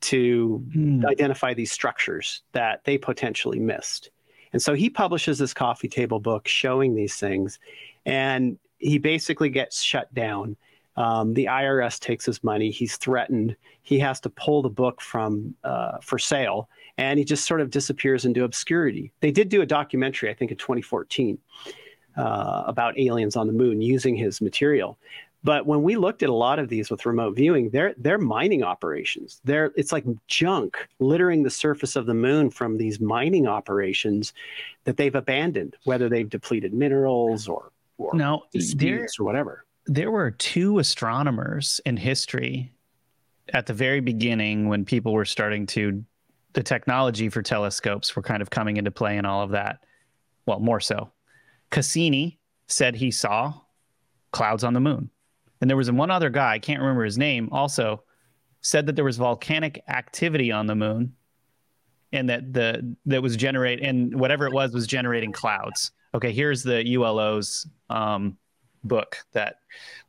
to 0.00 0.62
mm. 0.76 1.04
identify 1.06 1.54
these 1.54 1.72
structures 1.72 2.42
that 2.52 2.84
they 2.84 2.98
potentially 2.98 3.58
missed. 3.58 4.10
And 4.52 4.62
so 4.62 4.74
he 4.74 4.90
publishes 4.90 5.38
this 5.38 5.54
coffee 5.54 5.88
table 5.88 6.20
book 6.20 6.46
showing 6.46 6.94
these 6.94 7.16
things, 7.16 7.58
and 8.06 8.58
he 8.78 8.98
basically 8.98 9.48
gets 9.48 9.82
shut 9.82 10.12
down. 10.14 10.56
Um, 10.96 11.34
the 11.34 11.46
IRS 11.46 11.98
takes 11.98 12.24
his 12.26 12.44
money. 12.44 12.70
He's 12.70 12.96
threatened. 12.96 13.56
He 13.82 13.98
has 13.98 14.20
to 14.20 14.30
pull 14.30 14.62
the 14.62 14.68
book 14.68 15.00
from 15.00 15.56
uh, 15.64 15.98
for 16.00 16.18
sale, 16.18 16.68
and 16.98 17.18
he 17.18 17.24
just 17.24 17.46
sort 17.46 17.60
of 17.60 17.70
disappears 17.70 18.24
into 18.24 18.44
obscurity. 18.44 19.10
They 19.20 19.32
did 19.32 19.48
do 19.48 19.62
a 19.62 19.66
documentary, 19.66 20.30
I 20.30 20.34
think, 20.34 20.52
in 20.52 20.56
2014, 20.56 21.38
uh, 22.16 22.64
about 22.66 22.98
aliens 22.98 23.36
on 23.36 23.46
the 23.46 23.52
moon 23.52 23.80
using 23.80 24.16
his 24.16 24.40
material. 24.40 24.98
But 25.44 25.66
when 25.66 25.82
we 25.82 25.96
looked 25.96 26.22
at 26.22 26.30
a 26.30 26.34
lot 26.34 26.58
of 26.58 26.70
these 26.70 26.90
with 26.90 27.04
remote 27.04 27.36
viewing, 27.36 27.68
they're 27.68 27.94
they're 27.98 28.18
mining 28.18 28.62
operations. 28.62 29.42
They're 29.44 29.72
it's 29.76 29.92
like 29.92 30.04
junk 30.26 30.88
littering 30.98 31.42
the 31.42 31.50
surface 31.50 31.96
of 31.96 32.06
the 32.06 32.14
moon 32.14 32.50
from 32.50 32.78
these 32.78 32.98
mining 32.98 33.46
operations 33.46 34.32
that 34.84 34.96
they've 34.96 35.14
abandoned, 35.14 35.76
whether 35.84 36.08
they've 36.08 36.28
depleted 36.28 36.72
minerals 36.72 37.46
or 37.46 37.70
or 37.98 38.14
now, 38.14 38.44
there, 38.76 39.06
or 39.20 39.24
whatever. 39.24 39.66
There 39.86 40.10
were 40.10 40.30
two 40.30 40.78
astronomers 40.78 41.78
in 41.84 41.98
history 41.98 42.72
at 43.52 43.66
the 43.66 43.74
very 43.74 44.00
beginning 44.00 44.68
when 44.68 44.86
people 44.86 45.12
were 45.12 45.26
starting 45.26 45.66
to 45.66 46.02
the 46.54 46.62
technology 46.62 47.28
for 47.28 47.42
telescopes 47.42 48.16
were 48.16 48.22
kind 48.22 48.40
of 48.40 48.48
coming 48.48 48.78
into 48.78 48.90
play 48.90 49.18
and 49.18 49.26
all 49.26 49.42
of 49.42 49.50
that. 49.50 49.84
Well, 50.46 50.60
more 50.60 50.80
so 50.80 51.10
Cassini 51.74 52.38
said 52.68 52.94
he 52.94 53.10
saw 53.10 53.52
clouds 54.30 54.62
on 54.62 54.74
the 54.74 54.80
moon. 54.80 55.10
And 55.60 55.68
there 55.68 55.76
was 55.76 55.90
one 55.90 56.08
other 56.08 56.30
guy, 56.30 56.52
I 56.52 56.58
can't 56.60 56.80
remember 56.80 57.04
his 57.04 57.18
name, 57.18 57.48
also 57.50 58.04
said 58.60 58.86
that 58.86 58.94
there 58.94 59.04
was 59.04 59.16
volcanic 59.16 59.82
activity 59.88 60.52
on 60.52 60.68
the 60.68 60.76
moon 60.76 61.16
and 62.12 62.30
that 62.30 62.52
the 62.52 62.94
that 63.06 63.20
was 63.20 63.36
generate 63.36 63.82
and 63.82 64.14
whatever 64.14 64.46
it 64.46 64.52
was 64.52 64.72
was 64.72 64.86
generating 64.86 65.32
clouds. 65.32 65.90
Okay, 66.14 66.30
here's 66.30 66.62
the 66.62 66.94
ULO's 66.94 67.66
um, 67.90 68.38
book 68.84 69.16
that 69.32 69.56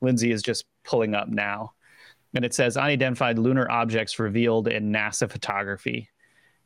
Lindsay 0.02 0.32
is 0.32 0.44
just 0.44 0.66
pulling 0.84 1.16
up 1.16 1.30
now. 1.30 1.74
And 2.36 2.46
it 2.46 2.54
says 2.54 2.78
unidentified 2.78 3.40
lunar 3.40 3.72
objects 3.72 4.20
revealed 4.20 4.68
in 4.68 4.92
NASA 4.92 5.28
photography. 5.28 6.10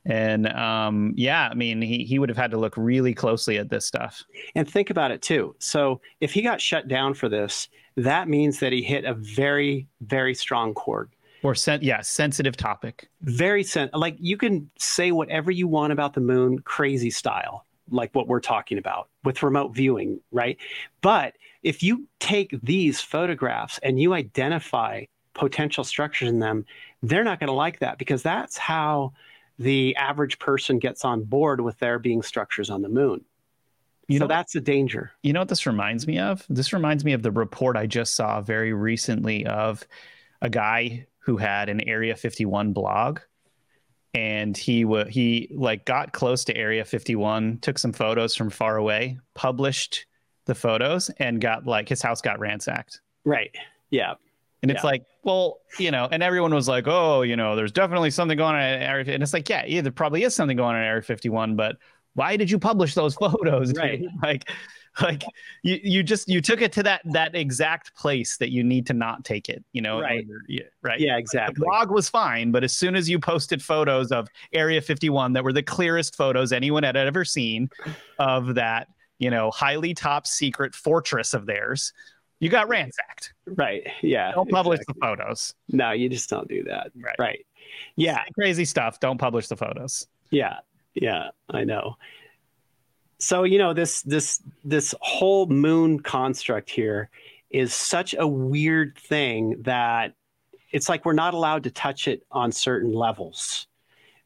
And 0.09 0.47
um, 0.47 1.13
yeah, 1.15 1.47
I 1.49 1.53
mean, 1.53 1.81
he, 1.83 2.03
he 2.03 2.17
would 2.17 2.29
have 2.29 2.37
had 2.37 2.49
to 2.51 2.57
look 2.57 2.75
really 2.75 3.13
closely 3.13 3.59
at 3.59 3.69
this 3.69 3.85
stuff. 3.85 4.23
And 4.55 4.69
think 4.69 4.89
about 4.89 5.11
it 5.11 5.21
too. 5.21 5.55
So 5.59 6.01
if 6.19 6.33
he 6.33 6.41
got 6.41 6.59
shut 6.59 6.87
down 6.87 7.13
for 7.13 7.29
this, 7.29 7.69
that 7.95 8.27
means 8.27 8.59
that 8.59 8.73
he 8.73 8.81
hit 8.81 9.05
a 9.05 9.13
very, 9.13 9.87
very 10.01 10.33
strong 10.33 10.73
chord. 10.73 11.11
Or 11.43 11.53
sen- 11.53 11.83
yeah, 11.83 12.01
sensitive 12.01 12.57
topic. 12.57 13.07
Very 13.21 13.63
sen- 13.63 13.91
like 13.93 14.15
you 14.19 14.35
can 14.35 14.69
say 14.79 15.11
whatever 15.11 15.51
you 15.51 15.67
want 15.67 15.93
about 15.93 16.15
the 16.15 16.21
moon, 16.21 16.59
crazy 16.59 17.11
style, 17.11 17.65
like 17.91 18.13
what 18.15 18.27
we're 18.27 18.39
talking 18.39 18.79
about 18.79 19.09
with 19.23 19.43
remote 19.43 19.75
viewing, 19.75 20.19
right? 20.31 20.57
But 21.01 21.35
if 21.61 21.83
you 21.83 22.07
take 22.19 22.57
these 22.63 22.99
photographs 22.99 23.79
and 23.83 24.01
you 24.01 24.13
identify 24.13 25.05
potential 25.33 25.83
structures 25.83 26.29
in 26.29 26.39
them, 26.39 26.65
they're 27.03 27.23
not 27.23 27.39
going 27.39 27.47
to 27.47 27.53
like 27.53 27.79
that 27.79 27.99
because 27.99 28.23
that's 28.23 28.57
how 28.57 29.13
the 29.59 29.95
average 29.97 30.39
person 30.39 30.79
gets 30.79 31.05
on 31.05 31.23
board 31.23 31.61
with 31.61 31.77
there 31.79 31.99
being 31.99 32.21
structures 32.21 32.69
on 32.69 32.81
the 32.81 32.89
moon. 32.89 33.23
You 34.07 34.17
so 34.17 34.23
know, 34.23 34.27
that's 34.27 34.55
a 34.55 34.61
danger. 34.61 35.11
You 35.21 35.33
know 35.33 35.41
what 35.41 35.49
this 35.49 35.67
reminds 35.67 36.07
me 36.07 36.17
of? 36.17 36.43
This 36.49 36.73
reminds 36.73 37.05
me 37.05 37.13
of 37.13 37.21
the 37.21 37.31
report 37.31 37.77
I 37.77 37.85
just 37.85 38.15
saw 38.15 38.41
very 38.41 38.73
recently 38.73 39.45
of 39.45 39.85
a 40.41 40.49
guy 40.49 41.05
who 41.19 41.37
had 41.37 41.69
an 41.69 41.87
Area 41.87 42.15
51 42.15 42.73
blog 42.73 43.19
and 44.15 44.57
he 44.57 44.81
w- 44.81 45.05
he 45.05 45.49
like 45.53 45.85
got 45.85 46.13
close 46.13 46.43
to 46.45 46.57
Area 46.57 46.83
51, 46.83 47.59
took 47.59 47.77
some 47.77 47.93
photos 47.93 48.35
from 48.35 48.49
far 48.49 48.77
away, 48.77 49.19
published 49.35 50.07
the 50.45 50.55
photos 50.55 51.09
and 51.17 51.39
got 51.39 51.67
like 51.67 51.87
his 51.87 52.01
house 52.01 52.21
got 52.21 52.39
ransacked. 52.39 53.01
Right. 53.25 53.55
Yeah. 53.91 54.15
And 54.61 54.71
it's 54.71 54.83
yeah. 54.83 54.87
like, 54.87 55.05
well, 55.23 55.59
you 55.77 55.91
know, 55.91 56.07
and 56.11 56.21
everyone 56.21 56.53
was 56.53 56.67
like, 56.67 56.85
oh, 56.87 57.21
you 57.21 57.35
know, 57.35 57.55
there's 57.55 57.71
definitely 57.71 58.11
something 58.11 58.37
going 58.37 58.55
on 58.55 58.61
at 58.61 58.81
Area. 58.81 59.13
And 59.13 59.23
it's 59.23 59.33
like, 59.33 59.47
yeah, 59.49 59.65
yeah, 59.65 59.81
there 59.81 59.91
probably 59.91 60.23
is 60.23 60.35
something 60.35 60.57
going 60.57 60.75
on 60.75 60.81
at 60.81 60.85
Area 60.85 61.01
51, 61.01 61.55
but 61.55 61.77
why 62.15 62.35
did 62.35 62.51
you 62.51 62.59
publish 62.59 62.93
those 62.93 63.15
photos? 63.15 63.73
Right. 63.73 64.03
like, 64.21 64.49
like 65.01 65.23
you, 65.63 65.79
you 65.81 66.03
just 66.03 66.27
you 66.27 66.41
took 66.41 66.61
it 66.61 66.71
to 66.73 66.83
that 66.83 67.01
that 67.05 67.35
exact 67.35 67.95
place 67.95 68.37
that 68.37 68.51
you 68.51 68.63
need 68.63 68.85
to 68.87 68.93
not 68.93 69.23
take 69.23 69.47
it. 69.47 69.63
You 69.71 69.81
know, 69.81 70.01
right? 70.01 70.25
yeah, 70.47 70.63
right. 70.81 70.99
Yeah, 70.99 71.17
exactly. 71.17 71.53
the 71.53 71.65
blog 71.65 71.91
was 71.91 72.09
fine, 72.09 72.51
but 72.51 72.63
as 72.63 72.73
soon 72.73 72.95
as 72.95 73.09
you 73.09 73.19
posted 73.19 73.63
photos 73.63 74.11
of 74.11 74.27
Area 74.51 74.81
51 74.81 75.33
that 75.33 75.43
were 75.43 75.53
the 75.53 75.63
clearest 75.63 76.15
photos 76.15 76.51
anyone 76.51 76.83
had 76.83 76.97
ever 76.97 77.23
seen 77.23 77.69
of 78.17 78.55
that, 78.55 78.87
you 79.19 79.29
know, 79.29 79.51
highly 79.51 79.93
top 79.93 80.27
secret 80.27 80.75
fortress 80.75 81.33
of 81.33 81.45
theirs 81.45 81.93
you 82.39 82.49
got 82.49 82.69
ransacked. 82.69 83.33
Right. 83.45 83.87
Yeah. 84.01 84.31
Don't 84.31 84.49
publish 84.49 84.79
exactly. 84.79 84.99
the 84.99 85.05
photos. 85.05 85.53
No, 85.69 85.91
you 85.91 86.09
just 86.09 86.29
don't 86.29 86.47
do 86.47 86.63
that. 86.63 86.91
Right. 86.95 87.15
Right. 87.19 87.45
Yeah. 87.95 88.23
Crazy 88.33 88.65
stuff. 88.65 88.99
Don't 88.99 89.17
publish 89.17 89.47
the 89.47 89.57
photos. 89.57 90.07
Yeah. 90.31 90.59
Yeah. 90.93 91.29
I 91.49 91.63
know. 91.63 91.95
So, 93.19 93.43
you 93.43 93.57
know, 93.57 93.73
this 93.73 94.01
this 94.03 94.41
this 94.63 94.95
whole 95.01 95.45
moon 95.47 95.99
construct 95.99 96.69
here 96.69 97.09
is 97.49 97.73
such 97.73 98.15
a 98.17 98.25
weird 98.25 98.97
thing 98.97 99.61
that 99.63 100.13
it's 100.71 100.87
like 100.87 101.03
we're 101.03 101.13
not 101.13 101.33
allowed 101.33 101.63
to 101.63 101.71
touch 101.71 102.07
it 102.07 102.25
on 102.31 102.51
certain 102.51 102.93
levels. 102.93 103.67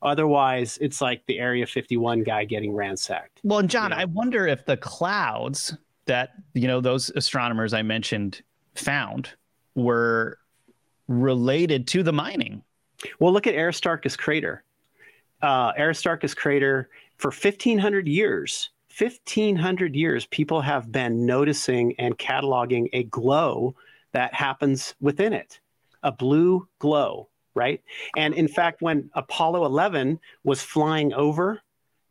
Otherwise, 0.04 0.78
it's 0.82 1.02
like 1.02 1.26
the 1.28 1.40
Area 1.40 1.66
51 1.66 2.24
guy 2.24 2.44
getting 2.44 2.74
ransacked. 2.74 3.40
Well, 3.44 3.60
and 3.60 3.70
John, 3.70 3.94
I 3.94 4.06
wonder 4.06 4.46
if 4.46 4.66
the 4.66 4.76
clouds 4.76 5.76
that 6.06 6.32
you 6.54 6.68
know 6.68 6.82
those 6.82 7.10
astronomers 7.12 7.74
I 7.74 7.82
mentioned 7.82 8.42
found 8.76 9.30
were 9.76 10.38
related 11.08 11.88
to 11.88 12.04
the 12.04 12.14
mining. 12.14 12.64
Well, 13.20 13.34
look 13.34 13.48
at 13.48 13.56
Aristarchus 13.56 14.16
crater. 14.16 14.64
Uh, 15.42 15.74
Aristarchus 15.78 16.34
crater 16.34 16.90
for 17.18 17.28
1500 17.30 18.08
years 18.08 18.70
1500 18.98 19.96
years, 19.96 20.28
people 20.28 20.62
have 20.62 20.92
been 20.92 21.26
noticing 21.26 21.96
and 21.98 22.18
cataloging 22.18 22.90
a 22.94 23.04
glow 23.06 23.76
that 24.12 24.34
happens 24.34 24.94
within 25.02 25.34
it, 25.34 25.60
a 26.04 26.12
blue 26.12 26.68
glow, 26.78 27.28
right? 27.56 27.82
And 28.16 28.36
in 28.36 28.48
fact, 28.48 28.84
when 28.84 29.10
Apollo 29.16 29.66
11 29.66 30.20
was 30.44 30.62
flying 30.62 31.12
over 31.14 31.60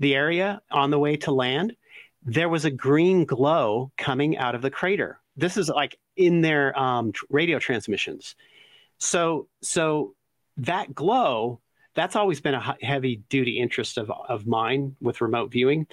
the 0.01 0.17
area 0.17 0.61
on 0.73 0.91
the 0.91 0.99
way 0.99 1.17
to 1.19 1.31
land, 1.31 1.77
there 2.25 2.49
was 2.49 2.65
a 2.65 2.71
green 2.71 3.25
glow 3.25 3.91
coming 3.97 4.37
out 4.37 4.55
of 4.55 4.63
the 4.63 4.71
crater. 4.71 5.21
This 5.37 5.57
is 5.57 5.69
like 5.69 5.99
in 6.17 6.41
their 6.41 6.79
um, 6.79 7.13
radio 7.31 7.59
transmissions. 7.59 8.37
So, 8.99 9.49
so 9.63 10.15
that 10.57 10.95
glow 10.95 11.61
that's 11.95 12.17
always 12.17 12.41
been 12.41 12.55
a 12.55 12.77
heavy 12.83 13.17
duty 13.29 13.59
interest 13.59 13.99
of, 13.99 14.11
of 14.11 14.47
mine 14.47 14.97
with 15.01 15.21
remote 15.21 15.51
viewing 15.51 15.87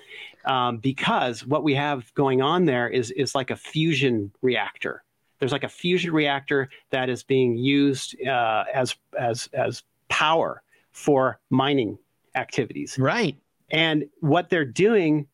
um, 0.46 0.78
because 0.78 1.46
what 1.46 1.64
we 1.64 1.76
have 1.76 2.14
going 2.14 2.42
on 2.42 2.66
there 2.66 2.88
is, 2.88 3.12
is 3.12 3.36
like 3.36 3.52
a 3.52 3.56
fusion 3.56 4.32
reactor. 4.42 5.04
There's 5.40 5.52
like 5.52 5.64
a 5.64 5.70
fusion 5.70 6.12
reactor 6.12 6.70
that 6.92 7.10
is 7.10 7.24
being 7.24 7.58
used 7.58 8.16
uh, 8.26 8.66
as, 8.74 8.96
as, 9.18 9.50
as 9.54 9.84
power 10.10 10.62
for 10.92 11.40
mining 11.50 11.98
activities. 12.36 12.98
Right. 12.98 13.38
And 13.70 14.06
what 14.22 14.50
they're 14.50 14.66
doing 14.66 15.28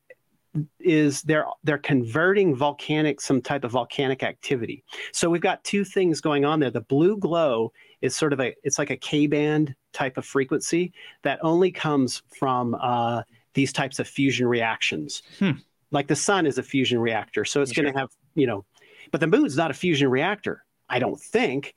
is 0.80 1.22
they're 1.24 1.46
they're 1.64 1.78
converting 1.78 2.56
volcanic 2.56 3.22
some 3.22 3.42
type 3.42 3.64
of 3.64 3.72
volcanic 3.72 4.24
activity. 4.24 4.84
So 5.12 5.30
we've 5.30 5.42
got 5.42 5.64
two 5.64 5.84
things 5.84 6.22
going 6.22 6.46
on 6.46 6.60
there. 6.60 6.72
The 6.72 6.82
blue 6.82 7.18
glow 7.18 7.72
is 8.02 8.16
sort 8.16 8.34
of 8.34 8.40
a 8.40 8.56
it's 8.64 8.78
like 8.78 8.90
a 8.90 8.98
K 8.98 9.28
band 9.28 9.76
type 9.94 10.18
of 10.18 10.26
frequency 10.26 10.94
that 11.24 11.40
only 11.42 11.72
comes 11.72 12.22
from 12.38 12.76
uh, 12.80 13.24
these 13.54 13.74
types 13.74 14.00
of 14.00 14.08
fusion 14.08 14.48
reactions. 14.48 15.24
Hmm. 15.40 15.52
Like 15.92 16.08
the 16.08 16.16
sun 16.16 16.46
is 16.46 16.58
a 16.58 16.64
fusion 16.64 17.00
reactor, 17.00 17.46
so 17.46 17.62
it's 17.62 17.72
sure. 17.72 17.84
going 17.84 17.94
to 17.94 18.00
have 18.00 18.10
you 18.36 18.48
know, 18.48 18.66
but 19.12 19.22
the 19.22 19.28
moon's 19.28 19.58
not 19.58 19.72
a 19.72 19.74
fusion 19.74 20.10
reactor. 20.10 20.64
I 20.90 21.00
don't 21.00 21.20
think. 21.20 21.74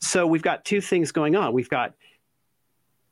So 0.00 0.26
we've 0.26 0.42
got 0.42 0.64
two 0.64 0.80
things 0.80 1.12
going 1.12 1.36
on. 1.36 1.54
We've 1.54 1.70
got 1.70 1.94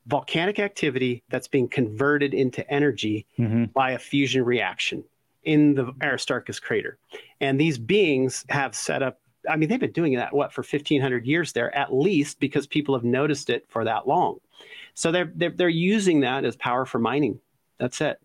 volcanic 0.06 0.58
activity 0.58 1.22
that's 1.28 1.48
being 1.48 1.68
converted 1.68 2.34
into 2.34 2.68
energy 2.70 3.26
mm-hmm. 3.38 3.64
by 3.66 3.92
a 3.92 3.98
fusion 3.98 4.44
reaction 4.44 5.04
in 5.44 5.74
the 5.74 5.92
Aristarchus 6.02 6.60
crater. 6.60 6.98
And 7.40 7.60
these 7.60 7.78
beings 7.78 8.44
have 8.48 8.74
set 8.74 9.02
up 9.02 9.18
I 9.48 9.56
mean, 9.56 9.68
they've 9.68 9.80
been 9.80 9.92
doing 9.92 10.14
that 10.14 10.32
what 10.32 10.52
for 10.52 10.62
fifteen 10.62 11.00
hundred 11.00 11.26
years 11.26 11.52
there 11.52 11.74
at 11.76 11.92
least 11.92 12.38
because 12.38 12.66
people 12.66 12.94
have 12.94 13.04
noticed 13.04 13.50
it 13.50 13.64
for 13.68 13.84
that 13.84 14.06
long. 14.06 14.38
So 14.94 15.10
they're 15.10 15.32
they're 15.34 15.50
they're 15.50 15.68
using 15.68 16.20
that 16.20 16.44
as 16.44 16.56
power 16.56 16.84
for 16.84 16.98
mining. 16.98 17.40
That's 17.78 18.00
it. 18.00 18.20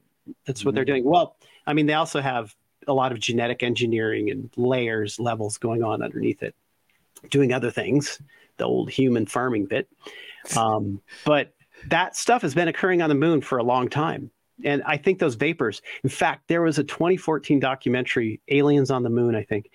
That's 0.45 0.63
what 0.63 0.75
they're 0.75 0.83
mm-hmm. 0.83 0.93
doing. 0.93 1.05
Well, 1.05 1.35
I 1.65 1.73
mean, 1.73 1.87
they 1.87 1.93
also 1.93 2.21
have 2.21 2.55
a 2.87 2.93
lot 2.93 3.11
of 3.11 3.19
genetic 3.19 3.63
engineering 3.63 4.29
and 4.29 4.49
layers 4.55 5.19
levels 5.19 5.57
going 5.57 5.83
on 5.83 6.01
underneath 6.01 6.43
it, 6.43 6.55
doing 7.29 7.51
other 7.51 7.71
things. 7.71 8.21
The 8.57 8.65
old 8.65 8.89
human 8.89 9.25
farming 9.27 9.65
bit, 9.65 9.87
um, 10.55 11.01
but 11.25 11.53
that 11.87 12.15
stuff 12.15 12.41
has 12.41 12.53
been 12.53 12.67
occurring 12.67 13.01
on 13.01 13.09
the 13.09 13.15
moon 13.15 13.41
for 13.41 13.57
a 13.57 13.63
long 13.63 13.89
time. 13.89 14.31
And 14.63 14.81
I 14.83 14.97
think 14.97 15.19
those 15.19 15.35
vapors, 15.35 15.81
in 16.03 16.09
fact, 16.09 16.47
there 16.47 16.61
was 16.63 16.79
a 16.79 16.83
2014 16.83 17.59
documentary, 17.59 18.41
Aliens 18.47 18.89
on 18.89 19.03
the 19.03 19.09
Moon, 19.09 19.35
I 19.35 19.43
think, 19.43 19.69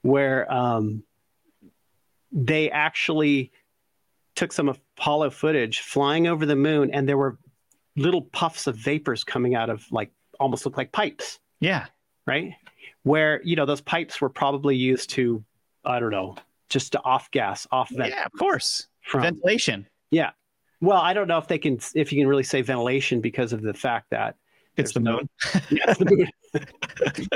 where 0.00 0.50
um, 0.50 1.02
they 2.32 2.70
actually 2.70 3.52
took 4.34 4.52
some 4.52 4.68
Apollo 4.68 5.30
footage 5.30 5.80
flying 5.80 6.26
over 6.26 6.46
the 6.46 6.56
moon, 6.56 6.90
and 6.92 7.08
there 7.08 7.18
were 7.18 7.38
little 7.96 8.22
puffs 8.22 8.66
of 8.66 8.76
vapors 8.76 9.24
coming 9.24 9.54
out 9.54 9.70
of 9.70 9.84
like 9.92 10.10
almost 10.40 10.64
look 10.64 10.76
like 10.76 10.90
pipes. 10.90 11.38
Yeah. 11.60 11.86
Right. 12.26 12.54
Where 13.02 13.42
you 13.44 13.56
know 13.56 13.66
those 13.66 13.82
pipes 13.82 14.20
were 14.20 14.30
probably 14.30 14.76
used 14.76 15.10
to, 15.10 15.44
I 15.84 16.00
don't 16.00 16.10
know, 16.10 16.36
just 16.70 16.92
to 16.92 17.02
off 17.02 17.30
gas, 17.30 17.66
off 17.70 17.90
vent. 17.90 18.10
Yeah, 18.10 18.24
of 18.24 18.32
course. 18.38 18.88
From, 19.02 19.22
ventilation. 19.22 19.86
Yeah. 20.10 20.30
Well, 20.84 21.00
I 21.00 21.12
don't 21.12 21.28
know 21.28 21.38
if 21.38 21.48
they 21.48 21.58
can, 21.58 21.78
if 21.94 22.12
you 22.12 22.20
can 22.20 22.28
really 22.28 22.42
say 22.42 22.62
ventilation 22.62 23.20
because 23.20 23.52
of 23.52 23.62
the 23.62 23.74
fact 23.74 24.10
that 24.10 24.36
it's 24.76 24.92
the 24.92 25.00
moon. 25.00 25.28
yeah, 25.70 25.84
it's 25.88 25.98
the 26.00 26.04
moon. 26.10 27.28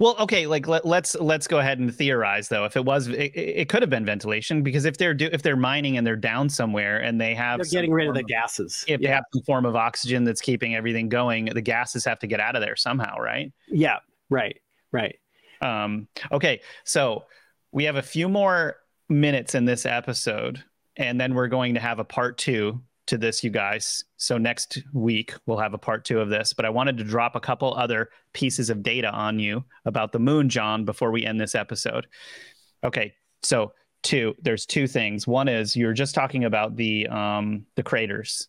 well, 0.00 0.16
okay, 0.18 0.46
like 0.46 0.66
let, 0.66 0.82
us 0.82 0.86
let's, 0.86 1.14
let's 1.16 1.46
go 1.46 1.58
ahead 1.58 1.78
and 1.78 1.94
theorize 1.94 2.48
though. 2.48 2.64
If 2.64 2.76
it 2.76 2.84
was, 2.84 3.08
it, 3.08 3.32
it, 3.36 3.68
could 3.68 3.82
have 3.82 3.90
been 3.90 4.04
ventilation 4.04 4.62
because 4.62 4.84
if 4.84 4.98
they're 4.98 5.14
do, 5.14 5.28
if 5.32 5.42
they're 5.42 5.56
mining 5.56 5.96
and 5.96 6.06
they're 6.06 6.16
down 6.16 6.48
somewhere 6.48 6.98
and 6.98 7.20
they 7.20 7.34
have 7.34 7.58
they're 7.60 7.70
getting 7.70 7.92
rid 7.92 8.08
of 8.08 8.14
the 8.14 8.20
of, 8.20 8.26
gases. 8.26 8.84
If 8.88 9.00
yeah. 9.00 9.08
they 9.08 9.14
have 9.14 9.24
some 9.32 9.42
form 9.44 9.64
of 9.64 9.76
oxygen 9.76 10.24
that's 10.24 10.40
keeping 10.40 10.74
everything 10.74 11.08
going, 11.08 11.46
the 11.46 11.62
gases 11.62 12.04
have 12.04 12.18
to 12.20 12.26
get 12.26 12.40
out 12.40 12.56
of 12.56 12.62
there 12.62 12.76
somehow, 12.76 13.18
right? 13.18 13.52
Yeah. 13.68 13.98
Right. 14.28 14.60
Right. 14.90 15.18
Um, 15.60 16.08
okay, 16.30 16.60
so 16.84 17.24
we 17.72 17.84
have 17.84 17.96
a 17.96 18.02
few 18.02 18.28
more 18.28 18.76
minutes 19.08 19.54
in 19.54 19.64
this 19.64 19.86
episode, 19.86 20.62
and 20.96 21.20
then 21.20 21.34
we're 21.34 21.48
going 21.48 21.74
to 21.74 21.80
have 21.80 21.98
a 21.98 22.04
part 22.04 22.38
two 22.38 22.80
to 23.06 23.18
this, 23.18 23.44
you 23.44 23.50
guys. 23.50 24.04
So 24.16 24.38
next 24.38 24.82
week 24.92 25.34
we'll 25.46 25.58
have 25.58 25.74
a 25.74 25.78
part 25.78 26.04
two 26.04 26.20
of 26.20 26.30
this. 26.30 26.52
But 26.52 26.64
I 26.64 26.70
wanted 26.70 26.96
to 26.98 27.04
drop 27.04 27.36
a 27.36 27.40
couple 27.40 27.74
other 27.74 28.10
pieces 28.32 28.70
of 28.70 28.82
data 28.82 29.10
on 29.10 29.38
you 29.38 29.64
about 29.84 30.12
the 30.12 30.18
moon, 30.18 30.48
John, 30.48 30.84
before 30.84 31.10
we 31.10 31.24
end 31.24 31.40
this 31.40 31.54
episode. 31.54 32.06
Okay, 32.82 33.14
so 33.42 33.72
two. 34.02 34.34
There's 34.40 34.66
two 34.66 34.86
things. 34.86 35.26
One 35.26 35.48
is 35.48 35.76
you're 35.76 35.92
just 35.92 36.14
talking 36.14 36.44
about 36.44 36.76
the 36.76 37.06
um, 37.08 37.66
the 37.76 37.82
craters. 37.82 38.48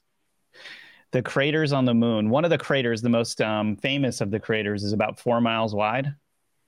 The 1.11 1.21
craters 1.21 1.71
on 1.71 1.85
the 1.85 1.93
moon. 1.93 2.29
One 2.29 2.43
of 2.43 2.49
the 2.49 2.57
craters, 2.57 3.01
the 3.01 3.09
most 3.09 3.41
um, 3.41 3.77
famous 3.77 4.19
of 4.21 4.31
the 4.31 4.39
craters, 4.39 4.83
is 4.83 4.91
about 4.91 5.19
four 5.19 5.39
miles 5.39 5.73
wide. 5.73 6.13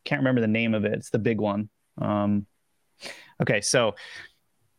Can't 0.06 0.22
remember 0.22 0.42
the 0.42 0.48
name 0.48 0.74
of 0.74 0.86
it. 0.86 0.94
It's 0.94 1.10
the 1.10 1.20
big 1.20 1.40
one. 1.40 1.70
Um, 2.02 2.46
okay, 3.42 3.60
so 3.60 3.96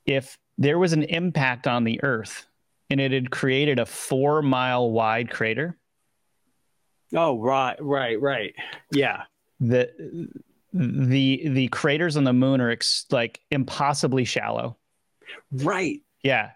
if 0.07 0.39
there 0.59 0.79
was 0.79 0.93
an 0.93 1.05
impact 1.05 1.67
on 1.67 1.85
the 1.85 2.03
Earth 2.03 2.47
and 2.91 3.01
it 3.01 3.13
had 3.13 3.31
created 3.31 3.79
a 3.79 3.87
four 3.87 4.43
mile 4.43 4.91
wide 4.91 5.31
crater. 5.31 5.79
Oh, 7.15 7.39
right, 7.41 7.77
right, 7.81 8.21
right. 8.21 8.55
Yeah. 8.93 9.23
The 9.61 10.29
the 10.73 11.49
the 11.49 11.69
craters 11.69 12.17
on 12.17 12.25
the 12.25 12.33
moon 12.33 12.61
are 12.61 12.71
ex- 12.71 13.07
like 13.11 13.41
impossibly 13.51 14.25
shallow. 14.25 14.77
Right. 15.51 16.01
Yeah. 16.23 16.51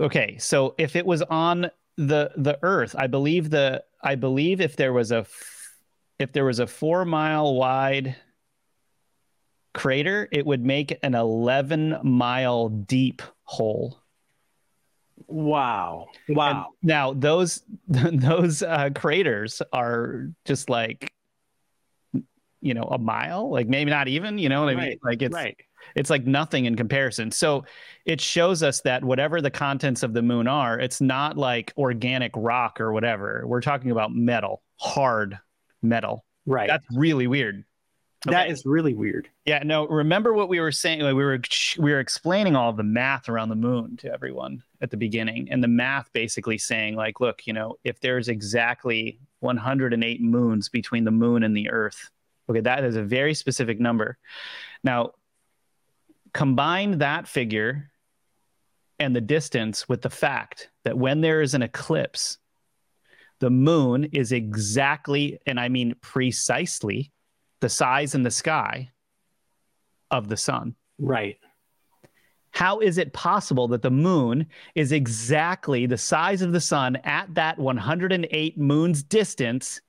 Okay. 0.00 0.38
So 0.38 0.74
if 0.78 0.94
it 0.94 1.04
was 1.04 1.22
on 1.22 1.70
the 1.96 2.30
the 2.36 2.58
Earth, 2.62 2.94
I 2.96 3.08
believe 3.08 3.50
the 3.50 3.82
I 4.02 4.14
believe 4.14 4.60
if 4.60 4.76
there 4.76 4.92
was 4.92 5.10
a 5.10 5.26
if 6.18 6.32
there 6.32 6.44
was 6.44 6.60
a 6.60 6.66
four 6.66 7.04
mile 7.04 7.54
wide 7.54 8.14
crater, 9.74 10.28
it 10.32 10.46
would 10.46 10.64
make 10.64 10.98
an 11.02 11.14
eleven 11.14 11.98
mile 12.02 12.68
deep 12.68 13.22
hole. 13.42 14.00
Wow. 15.26 16.08
Wow. 16.28 16.50
And 16.50 16.88
now 16.88 17.12
those 17.12 17.62
those 17.88 18.62
uh, 18.62 18.90
craters 18.94 19.62
are 19.72 20.28
just 20.44 20.70
like 20.70 21.12
you 22.60 22.74
know 22.74 22.84
a 22.84 22.98
mile, 22.98 23.50
like 23.50 23.68
maybe 23.68 23.90
not 23.90 24.08
even. 24.08 24.38
You 24.38 24.48
know 24.48 24.64
what 24.64 24.74
right. 24.74 24.82
I 24.82 24.88
mean? 24.88 24.98
Like 25.02 25.22
it's 25.22 25.34
right. 25.34 25.56
it's 25.94 26.10
like 26.10 26.26
nothing 26.26 26.64
in 26.64 26.76
comparison. 26.76 27.30
So 27.30 27.64
it 28.04 28.20
shows 28.20 28.62
us 28.62 28.80
that 28.82 29.04
whatever 29.04 29.40
the 29.40 29.50
contents 29.50 30.02
of 30.02 30.14
the 30.14 30.22
moon 30.22 30.48
are, 30.48 30.78
it's 30.78 31.00
not 31.00 31.36
like 31.36 31.72
organic 31.76 32.32
rock 32.34 32.80
or 32.80 32.92
whatever. 32.92 33.44
We're 33.46 33.60
talking 33.60 33.90
about 33.90 34.14
metal, 34.14 34.62
hard 34.76 35.38
metal. 35.82 36.24
Right. 36.46 36.68
That's 36.68 36.86
really 36.94 37.26
weird. 37.26 37.64
Okay. 38.26 38.34
That 38.34 38.50
is 38.50 38.64
really 38.66 38.94
weird. 38.94 39.28
Yeah, 39.44 39.62
no, 39.64 39.86
remember 39.86 40.32
what 40.32 40.48
we 40.48 40.58
were 40.58 40.72
saying? 40.72 41.04
we 41.04 41.12
were 41.12 41.40
we 41.78 41.92
were 41.92 42.00
explaining 42.00 42.56
all 42.56 42.72
the 42.72 42.82
math 42.82 43.28
around 43.28 43.48
the 43.48 43.54
moon 43.54 43.96
to 43.98 44.12
everyone 44.12 44.62
at 44.80 44.90
the 44.90 44.96
beginning, 44.96 45.48
and 45.52 45.62
the 45.62 45.68
math 45.68 46.12
basically 46.12 46.58
saying 46.58 46.96
like, 46.96 47.20
look, 47.20 47.46
you 47.46 47.52
know, 47.52 47.76
if 47.84 48.00
there's 48.00 48.28
exactly 48.28 49.20
108 49.38 50.20
moons 50.20 50.68
between 50.68 51.04
the 51.04 51.12
moon 51.12 51.44
and 51.44 51.56
the 51.56 51.70
Earth, 51.70 52.10
okay, 52.48 52.60
that 52.60 52.82
is 52.82 52.96
a 52.96 53.04
very 53.04 53.34
specific 53.34 53.78
number. 53.78 54.18
Now, 54.82 55.12
combine 56.32 56.98
that 56.98 57.28
figure 57.28 57.92
and 58.98 59.14
the 59.14 59.20
distance 59.20 59.88
with 59.88 60.02
the 60.02 60.10
fact 60.10 60.70
that 60.82 60.98
when 60.98 61.20
there 61.20 61.40
is 61.40 61.54
an 61.54 61.62
eclipse, 61.62 62.38
the 63.38 63.50
moon 63.50 64.04
is 64.12 64.32
exactly, 64.32 65.38
and 65.46 65.60
I 65.60 65.68
mean 65.68 65.94
precisely 66.00 67.12
the 67.60 67.68
size 67.68 68.14
and 68.14 68.24
the 68.24 68.30
sky 68.30 68.90
of 70.10 70.28
the 70.28 70.36
sun. 70.36 70.74
Right. 70.98 71.38
How 72.50 72.80
is 72.80 72.98
it 72.98 73.12
possible 73.12 73.68
that 73.68 73.82
the 73.82 73.90
moon 73.90 74.46
is 74.74 74.92
exactly 74.92 75.86
the 75.86 75.98
size 75.98 76.42
of 76.42 76.52
the 76.52 76.60
sun 76.60 76.96
at 77.04 77.32
that 77.34 77.58
108 77.58 78.58
moons 78.58 79.02
distance 79.02 79.80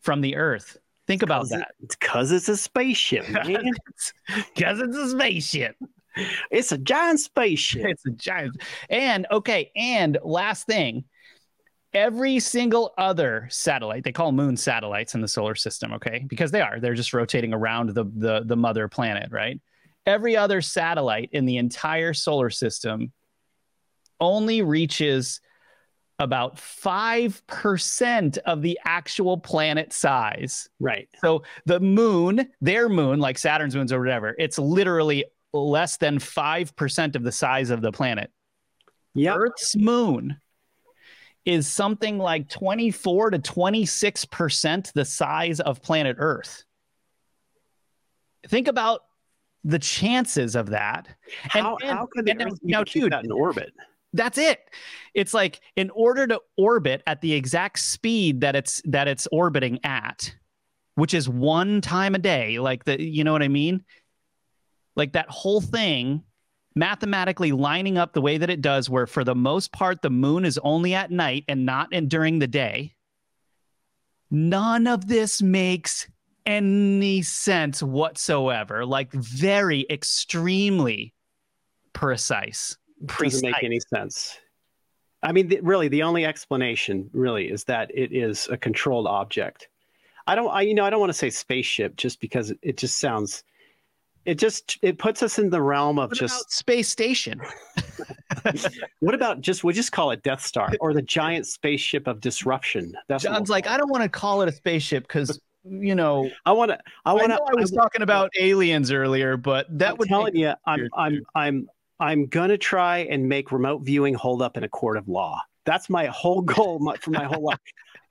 from 0.00 0.20
the 0.20 0.36
Earth? 0.36 0.76
Think 1.06 1.22
about 1.22 1.48
that. 1.48 1.74
It's 1.82 1.96
because 1.96 2.30
it's 2.30 2.48
a 2.48 2.56
spaceship, 2.56 3.28
man. 3.46 3.72
Because 4.54 4.80
it's 4.80 4.96
a 4.96 5.08
spaceship. 5.08 5.76
it's 6.50 6.70
a 6.70 6.78
giant 6.78 7.20
spaceship. 7.20 7.86
It's 7.86 8.06
a 8.06 8.10
giant. 8.10 8.62
And 8.88 9.26
okay, 9.30 9.72
and 9.74 10.18
last 10.22 10.66
thing, 10.66 11.04
every 11.94 12.38
single 12.40 12.94
other 12.96 13.48
satellite, 13.50 14.04
they 14.04 14.12
call 14.12 14.32
moon 14.32 14.56
satellites 14.56 15.14
in 15.14 15.20
the 15.20 15.28
solar 15.28 15.54
system, 15.54 15.92
okay? 15.94 16.24
Because 16.28 16.50
they 16.50 16.60
are. 16.60 16.80
They're 16.80 16.94
just 16.94 17.12
rotating 17.12 17.52
around 17.52 17.90
the 17.90 18.04
the 18.04 18.42
the 18.44 18.56
mother 18.56 18.88
planet, 18.88 19.30
right? 19.30 19.60
Every 20.06 20.36
other 20.36 20.60
satellite 20.60 21.30
in 21.32 21.44
the 21.44 21.58
entire 21.58 22.12
solar 22.12 22.50
system 22.50 23.12
only 24.20 24.62
reaches 24.62 25.40
about 26.18 26.56
5% 26.56 28.38
of 28.38 28.62
the 28.62 28.78
actual 28.84 29.38
planet 29.38 29.92
size. 29.92 30.68
Right. 30.78 31.08
So 31.20 31.42
the 31.66 31.80
moon, 31.80 32.48
their 32.60 32.88
moon, 32.88 33.18
like 33.18 33.38
Saturn's 33.38 33.74
moons 33.74 33.92
or 33.92 33.98
whatever, 33.98 34.36
it's 34.38 34.58
literally 34.58 35.24
less 35.52 35.96
than 35.96 36.18
5% 36.18 37.16
of 37.16 37.24
the 37.24 37.32
size 37.32 37.70
of 37.70 37.82
the 37.82 37.90
planet. 37.90 38.30
Yeah. 39.14 39.34
Earth's 39.34 39.74
moon 39.76 40.36
is 41.44 41.66
something 41.66 42.18
like 42.18 42.48
24 42.48 43.30
to 43.30 43.38
26% 43.38 44.92
the 44.92 45.04
size 45.04 45.60
of 45.60 45.82
planet 45.82 46.16
Earth. 46.18 46.64
Think 48.46 48.68
about 48.68 49.02
the 49.64 49.78
chances 49.78 50.56
of 50.56 50.70
that. 50.70 51.08
How, 51.42 51.76
and, 51.82 51.90
how 51.90 52.08
could 52.10 52.26
the 52.26 52.40
Earth 52.40 52.58
now, 52.62 52.84
keep 52.84 53.04
dude, 53.04 53.12
that 53.12 53.24
in 53.24 53.32
orbit? 53.32 53.72
That's 54.12 54.38
it. 54.38 54.60
It's 55.14 55.32
like 55.32 55.60
in 55.76 55.90
order 55.90 56.26
to 56.26 56.40
orbit 56.56 57.02
at 57.06 57.20
the 57.20 57.32
exact 57.32 57.78
speed 57.78 58.42
that 58.42 58.54
it's 58.54 58.82
that 58.84 59.08
it's 59.08 59.26
orbiting 59.32 59.80
at, 59.84 60.34
which 60.96 61.14
is 61.14 61.28
one 61.28 61.80
time 61.80 62.14
a 62.14 62.18
day, 62.18 62.58
like 62.58 62.84
the 62.84 63.00
you 63.00 63.24
know 63.24 63.32
what 63.32 63.42
I 63.42 63.48
mean? 63.48 63.84
Like 64.96 65.12
that 65.12 65.30
whole 65.30 65.62
thing 65.62 66.24
mathematically 66.74 67.52
lining 67.52 67.98
up 67.98 68.12
the 68.12 68.20
way 68.20 68.38
that 68.38 68.50
it 68.50 68.60
does, 68.60 68.88
where 68.88 69.06
for 69.06 69.24
the 69.24 69.34
most 69.34 69.72
part 69.72 70.02
the 70.02 70.10
moon 70.10 70.44
is 70.44 70.58
only 70.62 70.94
at 70.94 71.10
night 71.10 71.44
and 71.48 71.66
not 71.66 71.92
in, 71.92 72.08
during 72.08 72.38
the 72.38 72.46
day. 72.46 72.94
None 74.30 74.86
of 74.86 75.08
this 75.08 75.42
makes 75.42 76.08
any 76.46 77.22
sense 77.22 77.82
whatsoever. 77.82 78.86
Like 78.86 79.12
very 79.12 79.86
extremely 79.90 81.12
precise. 81.92 82.76
Precise. 83.06 83.40
Doesn't 83.42 83.50
make 83.50 83.64
any 83.64 83.80
sense. 83.94 84.38
I 85.22 85.32
mean, 85.32 85.56
really, 85.62 85.88
the 85.88 86.02
only 86.02 86.24
explanation 86.24 87.08
really 87.12 87.50
is 87.50 87.64
that 87.64 87.90
it 87.94 88.12
is 88.12 88.48
a 88.50 88.56
controlled 88.56 89.06
object. 89.06 89.68
I 90.26 90.34
don't, 90.34 90.50
I 90.50 90.62
you 90.62 90.74
know, 90.74 90.84
I 90.84 90.90
don't 90.90 91.00
want 91.00 91.10
to 91.10 91.18
say 91.18 91.30
spaceship 91.30 91.96
just 91.96 92.20
because 92.20 92.52
it 92.62 92.76
just 92.76 92.98
sounds 92.98 93.44
it 94.24 94.38
just 94.38 94.78
it 94.82 94.98
puts 94.98 95.22
us 95.22 95.38
in 95.38 95.50
the 95.50 95.60
realm 95.60 95.98
of 95.98 96.10
what 96.10 96.18
just 96.18 96.52
space 96.52 96.88
station. 96.88 97.40
what 99.00 99.14
about 99.14 99.40
just 99.40 99.64
we 99.64 99.72
just 99.72 99.92
call 99.92 100.10
it 100.10 100.22
Death 100.22 100.44
Star 100.44 100.72
or 100.80 100.94
the 100.94 101.02
giant 101.02 101.46
spaceship 101.46 102.06
of 102.06 102.20
disruption? 102.20 102.94
That's 103.08 103.24
John's 103.24 103.50
like 103.50 103.66
I 103.66 103.76
don't 103.76 103.90
want 103.90 104.02
to 104.04 104.08
call 104.08 104.42
it 104.42 104.48
a 104.48 104.52
spaceship 104.52 105.04
because 105.04 105.40
you 105.64 105.94
know 105.94 106.30
I 106.46 106.52
want 106.52 106.70
to 106.70 106.78
I 107.04 107.12
want 107.12 107.30
to. 107.30 107.34
I, 107.34 107.60
was 107.60 107.72
I, 107.72 107.76
talking 107.76 108.02
about 108.02 108.30
aliens 108.38 108.92
earlier, 108.92 109.36
but 109.36 109.66
that 109.78 109.92
I'm 109.92 109.96
would 109.98 110.08
telling 110.08 110.36
you 110.36 110.54
I'm 110.66 110.88
I'm 110.96 111.22
I'm 111.34 111.68
I'm 111.98 112.26
gonna 112.26 112.58
try 112.58 112.98
and 112.98 113.28
make 113.28 113.50
remote 113.50 113.82
viewing 113.82 114.14
hold 114.14 114.42
up 114.42 114.56
in 114.56 114.64
a 114.64 114.68
court 114.68 114.96
of 114.96 115.08
law. 115.08 115.40
That's 115.64 115.90
my 115.90 116.06
whole 116.06 116.42
goal 116.42 116.78
my, 116.78 116.96
for 116.96 117.10
my 117.10 117.24
whole 117.24 117.42
life. 117.42 117.58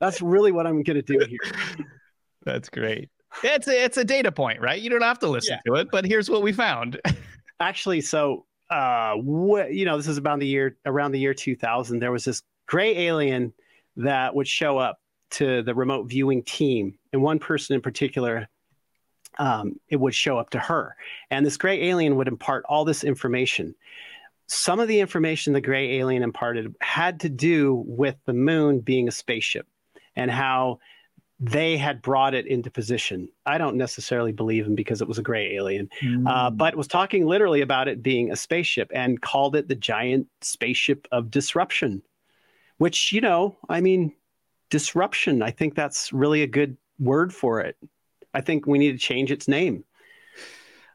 That's 0.00 0.20
really 0.20 0.52
what 0.52 0.66
I'm 0.66 0.82
gonna 0.82 1.02
do 1.02 1.20
here. 1.26 1.38
That's 2.44 2.68
great. 2.68 3.08
It's 3.42 3.68
a, 3.68 3.84
it's 3.84 3.96
a 3.96 4.04
data 4.04 4.32
point, 4.32 4.60
right? 4.60 4.80
You 4.80 4.90
don't 4.90 5.02
have 5.02 5.18
to 5.20 5.28
listen 5.28 5.58
yeah. 5.64 5.72
to 5.72 5.80
it, 5.80 5.88
but 5.90 6.04
here's 6.04 6.28
what 6.30 6.42
we 6.42 6.52
found. 6.52 7.00
Actually, 7.60 8.00
so 8.00 8.46
uh, 8.70 9.14
what 9.14 9.72
you 9.72 9.84
know, 9.84 9.96
this 9.96 10.08
is 10.08 10.16
about 10.16 10.40
the 10.40 10.46
year 10.46 10.76
around 10.86 11.12
the 11.12 11.20
year 11.20 11.34
2000. 11.34 11.98
There 11.98 12.12
was 12.12 12.24
this 12.24 12.42
gray 12.66 13.06
alien 13.06 13.52
that 13.96 14.34
would 14.34 14.48
show 14.48 14.78
up 14.78 14.98
to 15.32 15.62
the 15.62 15.74
remote 15.74 16.08
viewing 16.08 16.42
team, 16.42 16.98
and 17.12 17.22
one 17.22 17.38
person 17.38 17.74
in 17.74 17.82
particular, 17.82 18.48
um, 19.38 19.78
it 19.88 19.96
would 19.96 20.14
show 20.14 20.38
up 20.38 20.50
to 20.50 20.58
her, 20.58 20.96
and 21.30 21.44
this 21.44 21.56
gray 21.56 21.88
alien 21.88 22.16
would 22.16 22.28
impart 22.28 22.64
all 22.68 22.84
this 22.84 23.04
information. 23.04 23.74
Some 24.46 24.80
of 24.80 24.88
the 24.88 25.00
information 25.00 25.52
the 25.52 25.60
gray 25.60 25.98
alien 25.98 26.22
imparted 26.22 26.74
had 26.80 27.20
to 27.20 27.28
do 27.28 27.82
with 27.86 28.16
the 28.26 28.34
moon 28.34 28.80
being 28.80 29.08
a 29.08 29.12
spaceship 29.12 29.66
and 30.16 30.30
how 30.30 30.78
they 31.44 31.76
had 31.76 32.00
brought 32.02 32.34
it 32.34 32.46
into 32.46 32.70
position. 32.70 33.28
I 33.44 33.58
don't 33.58 33.74
necessarily 33.74 34.30
believe 34.30 34.64
him 34.64 34.76
because 34.76 35.02
it 35.02 35.08
was 35.08 35.18
a 35.18 35.22
gray 35.22 35.56
alien, 35.56 35.90
mm. 36.00 36.24
uh, 36.24 36.50
but 36.50 36.76
was 36.76 36.86
talking 36.86 37.26
literally 37.26 37.62
about 37.62 37.88
it 37.88 38.00
being 38.00 38.30
a 38.30 38.36
spaceship 38.36 38.92
and 38.94 39.20
called 39.20 39.56
it 39.56 39.66
the 39.66 39.74
giant 39.74 40.28
spaceship 40.40 41.08
of 41.10 41.32
disruption, 41.32 42.00
which, 42.78 43.10
you 43.12 43.20
know, 43.20 43.56
I 43.68 43.80
mean, 43.80 44.14
disruption, 44.70 45.42
I 45.42 45.50
think 45.50 45.74
that's 45.74 46.12
really 46.12 46.42
a 46.42 46.46
good 46.46 46.76
word 47.00 47.34
for 47.34 47.60
it. 47.60 47.76
I 48.32 48.40
think 48.40 48.68
we 48.68 48.78
need 48.78 48.92
to 48.92 48.98
change 48.98 49.32
its 49.32 49.48
name. 49.48 49.82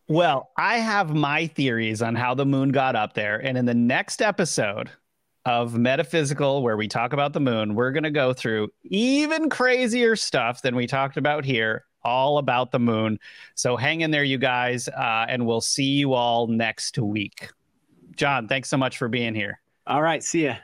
Well, 0.07 0.51
I 0.55 0.77
have 0.77 1.13
my 1.13 1.47
theories 1.47 2.01
on 2.01 2.15
how 2.15 2.33
the 2.35 2.45
moon 2.45 2.69
got 2.69 2.95
up 2.95 3.15
there. 3.15 3.37
And 3.37 3.57
in 3.57 3.65
the 3.65 3.73
next 3.73 4.21
episode, 4.21 4.89
of 5.47 5.77
metaphysical 5.77 6.61
where 6.61 6.75
we 6.75 6.87
talk 6.87 7.13
about 7.13 7.31
the 7.31 7.39
moon, 7.39 7.73
we're 7.73 7.91
going 7.91 8.03
to 8.03 8.11
go 8.11 8.33
through 8.33 8.69
even 8.83 9.49
crazier 9.49 10.15
stuff 10.15 10.61
than 10.61 10.75
we 10.75 10.85
talked 10.85 11.15
about 11.15 11.45
here, 11.45 11.85
all 12.03 12.37
about 12.37 12.71
the 12.71 12.79
moon. 12.79 13.17
So 13.55 13.77
hang 13.77 14.01
in 14.01 14.11
there, 14.11 14.25
you 14.25 14.37
guys, 14.37 14.89
uh, 14.89 15.25
and 15.29 15.45
we'll 15.45 15.61
see 15.61 15.85
you 15.85 16.13
all 16.13 16.47
next 16.47 16.99
week. 16.99 17.49
John, 18.17 18.47
thanks 18.47 18.67
so 18.67 18.77
much 18.77 18.97
for 18.97 19.07
being 19.07 19.33
here. 19.33 19.61
All 19.85 20.01
right. 20.01 20.21
See 20.21 20.45
ya. 20.45 20.55